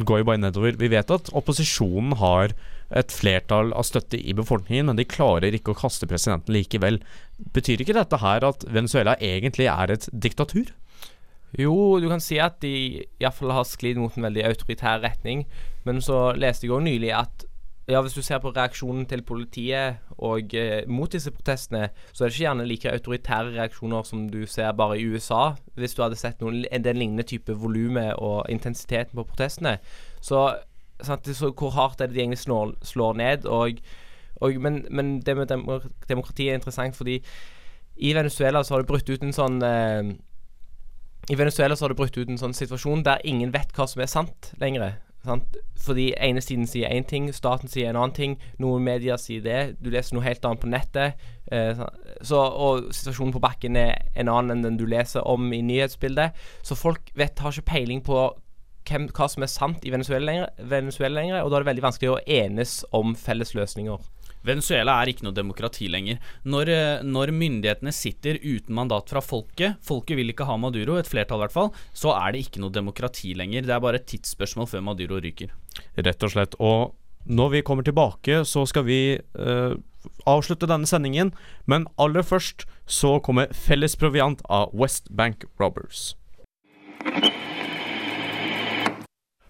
går 0.06 0.24
jo 0.24 0.28
bare 0.32 0.42
nedover. 0.42 0.78
Vi 0.82 0.90
vet 0.90 1.12
at 1.14 1.30
opposisjonen 1.38 2.16
har 2.18 2.56
et 2.90 3.14
flertall 3.14 3.70
av 3.78 3.86
støtte 3.86 4.18
i 4.18 4.34
befolkningen, 4.34 4.90
men 4.90 4.98
de 4.98 5.06
klarer 5.06 5.54
ikke 5.54 5.76
å 5.76 5.78
kaste 5.78 6.10
presidenten 6.10 6.56
likevel. 6.56 6.98
Betyr 7.54 7.84
ikke 7.84 7.98
dette 7.98 8.18
her 8.22 8.46
at 8.48 8.66
Venezuela 8.66 9.14
egentlig 9.22 9.70
er 9.70 9.94
et 9.94 10.10
diktatur? 10.10 10.72
Jo, 11.58 11.98
du 12.02 12.06
kan 12.10 12.22
si 12.22 12.38
at 12.42 12.60
de 12.62 13.06
iallfall 13.22 13.54
har 13.56 13.66
sklidd 13.66 13.98
mot 14.02 14.14
en 14.18 14.28
veldig 14.28 14.46
autoritær 14.50 15.02
retning. 15.06 15.46
Men 15.86 16.02
så 16.06 16.32
leste 16.38 16.68
jeg 16.68 16.76
òg 16.76 16.86
nylig 16.86 17.14
at 17.18 17.46
ja, 17.90 18.02
Hvis 18.02 18.14
du 18.14 18.22
ser 18.22 18.38
på 18.38 18.52
reaksjonen 18.54 19.06
til 19.10 19.24
politiet 19.26 19.98
og 20.22 20.54
eh, 20.54 20.84
mot 20.88 21.12
disse 21.12 21.32
protestene, 21.32 21.90
så 22.14 22.24
er 22.24 22.30
det 22.30 22.36
ikke 22.36 22.44
gjerne 22.44 22.68
like 22.68 22.92
autoritære 22.92 23.56
reaksjoner 23.56 24.04
som 24.06 24.28
du 24.30 24.46
ser 24.46 24.72
bare 24.78 25.00
i 25.00 25.06
USA. 25.10 25.56
Hvis 25.74 25.96
du 25.98 26.04
hadde 26.04 26.20
sett 26.20 26.42
noen, 26.42 26.66
den 26.70 27.02
lignende 27.02 27.26
type 27.26 27.56
volumet 27.58 28.14
og 28.18 28.46
intensiteten 28.50 29.18
på 29.18 29.26
protestene. 29.32 29.80
Så, 30.22 30.44
sant, 31.02 31.28
så, 31.34 31.50
hvor 31.50 31.74
hardt 31.74 32.02
er 32.02 32.12
det 32.12 32.16
de 32.16 32.22
egentlig 32.28 32.44
slår, 32.44 32.76
slår 32.86 33.18
ned? 33.18 33.46
Og, 33.46 33.82
og, 34.36 34.62
men, 34.62 34.86
men, 34.92 35.20
det 35.26 35.38
med 35.38 35.50
demokrati 36.10 36.50
er 36.50 36.60
interessant 36.60 36.96
fordi 36.96 37.24
i 37.98 38.14
Venezuela 38.14 38.64
så 38.64 38.76
har 38.76 38.84
det 38.84 38.88
brutt 38.88 39.10
ut 39.10 39.24
en 39.24 39.36
sånn 39.36 39.60
eh, 39.66 40.14
I 41.34 41.36
Venezuela 41.36 41.76
så 41.76 41.88
har 41.88 41.92
det 41.92 42.00
brutt 42.00 42.18
ut 42.18 42.30
en 42.30 42.40
sånn 42.40 42.56
situasjon 42.56 43.04
der 43.04 43.26
ingen 43.28 43.52
vet 43.52 43.74
hva 43.76 43.90
som 43.90 44.06
er 44.06 44.12
sant 44.12 44.54
lenger. 44.62 45.00
Sant? 45.30 45.58
Fordi 45.80 46.10
ene 46.18 46.42
siden 46.44 46.68
sier 46.70 46.92
én 46.92 47.06
ting, 47.08 47.30
staten 47.36 47.70
sier 47.72 47.92
en 47.92 48.00
annen 48.00 48.16
ting, 48.16 48.36
noen 48.62 48.84
medier 48.86 49.20
sier 49.22 49.44
det, 49.46 49.60
du 49.80 49.92
leser 49.94 50.18
noe 50.18 50.26
helt 50.26 50.46
annet 50.46 50.64
på 50.64 50.72
nettet. 50.72 51.24
Eh, 51.54 51.82
så, 52.26 52.42
og 52.42 52.90
situasjonen 52.96 53.36
på 53.36 53.44
bakken 53.44 53.78
er 53.80 54.10
en 54.20 54.32
annen 54.32 54.58
enn 54.58 54.68
den 54.68 54.80
du 54.82 54.86
leser 54.90 55.26
om 55.30 55.52
i 55.54 55.62
nyhetsbildet. 55.66 56.38
Så 56.66 56.78
folk 56.80 57.14
vet, 57.20 57.40
har 57.40 57.56
ikke 57.56 57.74
peiling 57.76 58.04
på 58.06 58.28
hvem, 58.90 59.10
hva 59.14 59.28
som 59.30 59.46
er 59.46 59.52
sant 59.52 59.86
i 59.86 59.94
Venezuela 59.94 60.26
lenger, 60.26 60.68
Venezuela 60.72 61.22
lenger, 61.22 61.44
og 61.44 61.52
da 61.52 61.60
er 61.60 61.66
det 61.66 61.72
veldig 61.74 61.86
vanskelig 61.86 62.14
å 62.14 62.22
enes 62.40 62.80
om 62.96 63.14
felles 63.18 63.54
løsninger. 63.58 64.02
Venezuela 64.46 64.96
er 65.02 65.12
ikke 65.12 65.26
noe 65.28 65.36
demokrati 65.36 65.90
lenger. 65.92 66.20
Når, 66.48 66.72
eh, 66.72 67.04
når, 67.04 67.34
myndighetene 67.36 67.94
sitter 67.96 68.40
uten 68.44 68.76
mandat 68.76 69.12
fra 69.12 69.22
folket, 69.24 69.80
folket 69.86 70.20
vil 70.20 70.32
ikke 70.32 70.48
ha 70.48 70.58
Maduro, 70.58 70.98
et 70.98 71.10
flertall 71.10 71.42
i 71.42 71.46
hvert 71.48 71.56
fall, 71.56 71.74
så 71.94 72.16
er 72.16 72.34
det 72.34 72.46
ikke 72.46 72.64
noe 72.64 72.74
demokrati 72.74 73.34
lenger. 73.36 73.68
Det 73.68 73.76
er 73.76 73.84
bare 73.84 74.00
et 74.00 74.08
tidsspørsmål 74.08 74.70
før 74.72 74.86
Maduro 74.86 75.20
ryker. 75.20 75.52
Rett 76.00 76.24
og 76.24 76.34
slett. 76.34 76.56
Og 76.60 76.96
når 77.28 77.50
vi 77.50 77.62
kommer 77.62 77.84
tilbake, 77.84 78.44
så 78.46 78.66
skal 78.66 78.88
vi 78.88 79.20
uh, 79.38 79.76
avslutte 80.26 80.70
denne 80.70 80.88
sendingen, 80.88 81.34
men 81.68 81.88
aller 82.00 82.24
først 82.24 82.66
så 82.88 83.20
kommer 83.20 83.52
Felles 83.54 83.96
proviant 84.00 84.42
av 84.50 84.72
West 84.74 85.12
Bank 85.12 85.46
Robbers. 85.60 86.16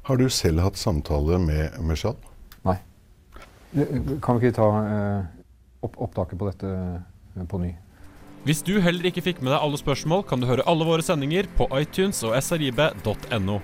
Har 0.10 0.18
du 0.18 0.26
selv 0.34 0.64
hatt 0.66 0.78
samtale 0.78 1.38
med 1.38 1.78
Meshal? 1.86 2.18
Kan 3.70 4.40
vi 4.40 4.48
ikke 4.48 4.58
ta 4.58 4.70
eh, 4.82 5.28
opp 5.86 6.00
opptaket 6.02 6.40
på 6.40 6.48
dette 6.50 6.70
eh, 6.70 7.46
på 7.50 7.60
ny? 7.62 7.76
Hvis 8.48 8.64
du 8.66 8.80
heller 8.82 9.06
ikke 9.06 9.22
fikk 9.22 9.44
med 9.44 9.52
deg 9.52 9.62
alle 9.62 9.78
spørsmål, 9.78 10.24
kan 10.26 10.42
du 10.42 10.48
høre 10.50 10.66
alle 10.70 10.88
våre 10.88 11.04
sendinger 11.06 11.50
på 11.58 11.68
iTunes 11.78 12.24
og 12.26 12.38
srib.no. 12.42 13.60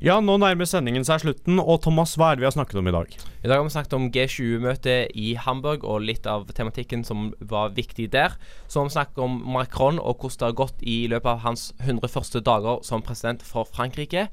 Ja, 0.00 0.20
nå 0.22 0.36
nærmer 0.38 0.68
sendingen 0.70 1.04
seg 1.04 1.20
slutten, 1.24 1.58
og 1.60 1.82
Thomas, 1.84 2.14
hva 2.16 2.30
er 2.30 2.38
det 2.38 2.44
vi 2.44 2.48
har 2.48 2.54
snakket 2.54 2.78
om 2.80 2.88
i 2.88 2.94
dag? 2.94 3.14
I 3.42 3.50
dag 3.50 3.58
har 3.58 3.66
vi 3.66 3.72
snakket 3.74 3.96
om 3.98 4.06
G20-møtet 4.14 5.12
i 5.18 5.32
Hamburg 5.34 5.84
og 5.84 6.06
litt 6.06 6.28
av 6.30 6.46
tematikken 6.56 7.02
som 7.06 7.32
var 7.50 7.74
viktig 7.76 8.06
der. 8.14 8.38
Så 8.70 8.80
har 8.80 8.88
vi 8.88 8.94
snakket 8.94 9.20
om 9.22 9.40
Macron 9.54 9.98
og 9.98 10.22
hvordan 10.22 10.38
det 10.38 10.48
har 10.48 10.58
gått 10.62 10.86
i 10.86 10.96
løpet 11.10 11.34
av 11.34 11.42
hans 11.44 11.66
100 11.82 12.10
første 12.14 12.42
dager 12.46 12.80
som 12.86 13.02
president 13.04 13.42
for 13.44 13.66
Frankrike. 13.66 14.28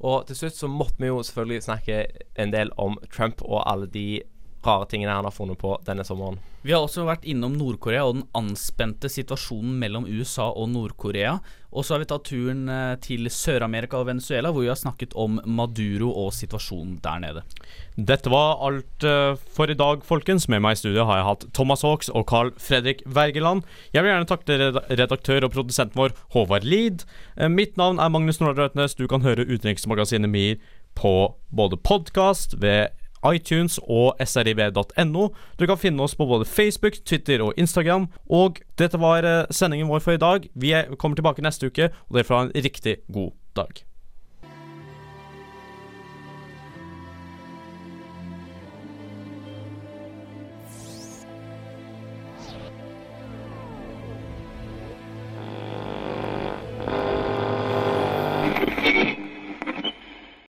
Og 0.00 0.26
til 0.26 0.36
slutt 0.36 0.56
så 0.58 0.68
måtte 0.70 0.98
vi 0.98 1.10
jo 1.10 1.22
selvfølgelig 1.22 1.62
snakke 1.62 2.06
en 2.40 2.52
del 2.52 2.72
om 2.80 2.98
Trump 3.12 3.42
og 3.42 3.62
alle 3.70 3.86
de 3.86 4.22
rare 4.66 4.88
tingene 4.90 5.14
han 5.14 5.26
har 5.28 5.34
funnet 5.34 5.60
på 5.60 5.76
denne 5.86 6.04
sommeren. 6.06 6.40
Vi 6.64 6.72
har 6.72 6.80
også 6.80 7.02
vært 7.04 7.26
innom 7.28 7.58
Nord-Korea 7.58 8.06
og 8.08 8.14
den 8.16 8.28
anspente 8.38 9.10
situasjonen 9.12 9.74
mellom 9.82 10.06
USA 10.08 10.46
og 10.48 10.70
Nord-Korea. 10.72 11.34
Og 11.74 11.84
så 11.84 11.92
har 11.92 12.00
vi 12.00 12.06
tatt 12.08 12.24
turen 12.24 12.62
eh, 12.72 12.94
til 13.04 13.28
Sør-Amerika 13.28 13.98
og 13.98 14.06
Venezuela, 14.08 14.48
hvor 14.48 14.64
vi 14.64 14.70
har 14.70 14.78
snakket 14.80 15.12
om 15.18 15.40
Maduro 15.44 16.08
og 16.22 16.30
situasjonen 16.32 16.96
der 17.04 17.20
nede. 17.20 17.42
Dette 17.98 18.32
var 18.32 18.62
alt 18.64 19.06
uh, 19.06 19.36
for 19.54 19.70
i 19.70 19.76
dag, 19.76 20.00
folkens. 20.08 20.48
Med 20.48 20.64
meg 20.64 20.78
i 20.78 20.80
studio 20.80 21.04
har 21.04 21.20
jeg 21.20 21.28
hatt 21.28 21.46
Thomas 21.54 21.84
Hawks 21.84 22.08
og 22.08 22.24
Carl 22.30 22.54
Fredrik 22.56 23.04
Wergeland. 23.04 23.68
Jeg 23.92 24.02
vil 24.02 24.14
gjerne 24.14 24.30
takke 24.32 24.58
redaktør 25.02 25.46
og 25.46 25.54
produsenten 25.54 26.00
vår 26.00 26.16
Håvard 26.32 26.64
Lid. 26.64 27.04
Uh, 27.36 27.50
mitt 27.52 27.76
navn 27.76 28.00
er 28.00 28.10
Magnus 28.14 28.40
Nordrøtnes. 28.40 28.96
Du 28.96 29.04
kan 29.10 29.26
høre 29.26 29.44
Utenriksmagasinet 29.44 30.32
MIR 30.32 30.56
på 30.96 31.34
både 31.52 31.76
podkast, 31.76 32.56
ved 32.62 32.94
iTunes 33.32 33.78
og 33.82 34.20
srib.no. 34.20 35.28
Du 35.58 35.66
kan 35.66 35.80
finne 35.80 36.04
oss 36.04 36.16
på 36.18 36.26
både 36.28 36.48
Facebook, 36.48 37.00
Twitter 37.06 37.42
og 37.44 37.54
Instagram. 37.56 38.08
Og 38.30 38.60
dette 38.78 39.00
var 39.00 39.24
eh, 39.24 39.46
sendingen 39.50 39.88
vår 39.88 40.04
for 40.04 40.18
i 40.18 40.22
dag. 40.22 40.48
Vi 40.54 40.74
er, 40.76 40.94
kommer 40.98 41.18
tilbake 41.18 41.44
neste 41.44 41.70
uke, 41.70 41.90
og 42.08 42.18
dere 42.18 42.28
får 42.28 42.40
ha 42.40 42.46
en 42.48 42.56
riktig 42.68 42.96
god 43.12 43.34
dag. 43.56 43.84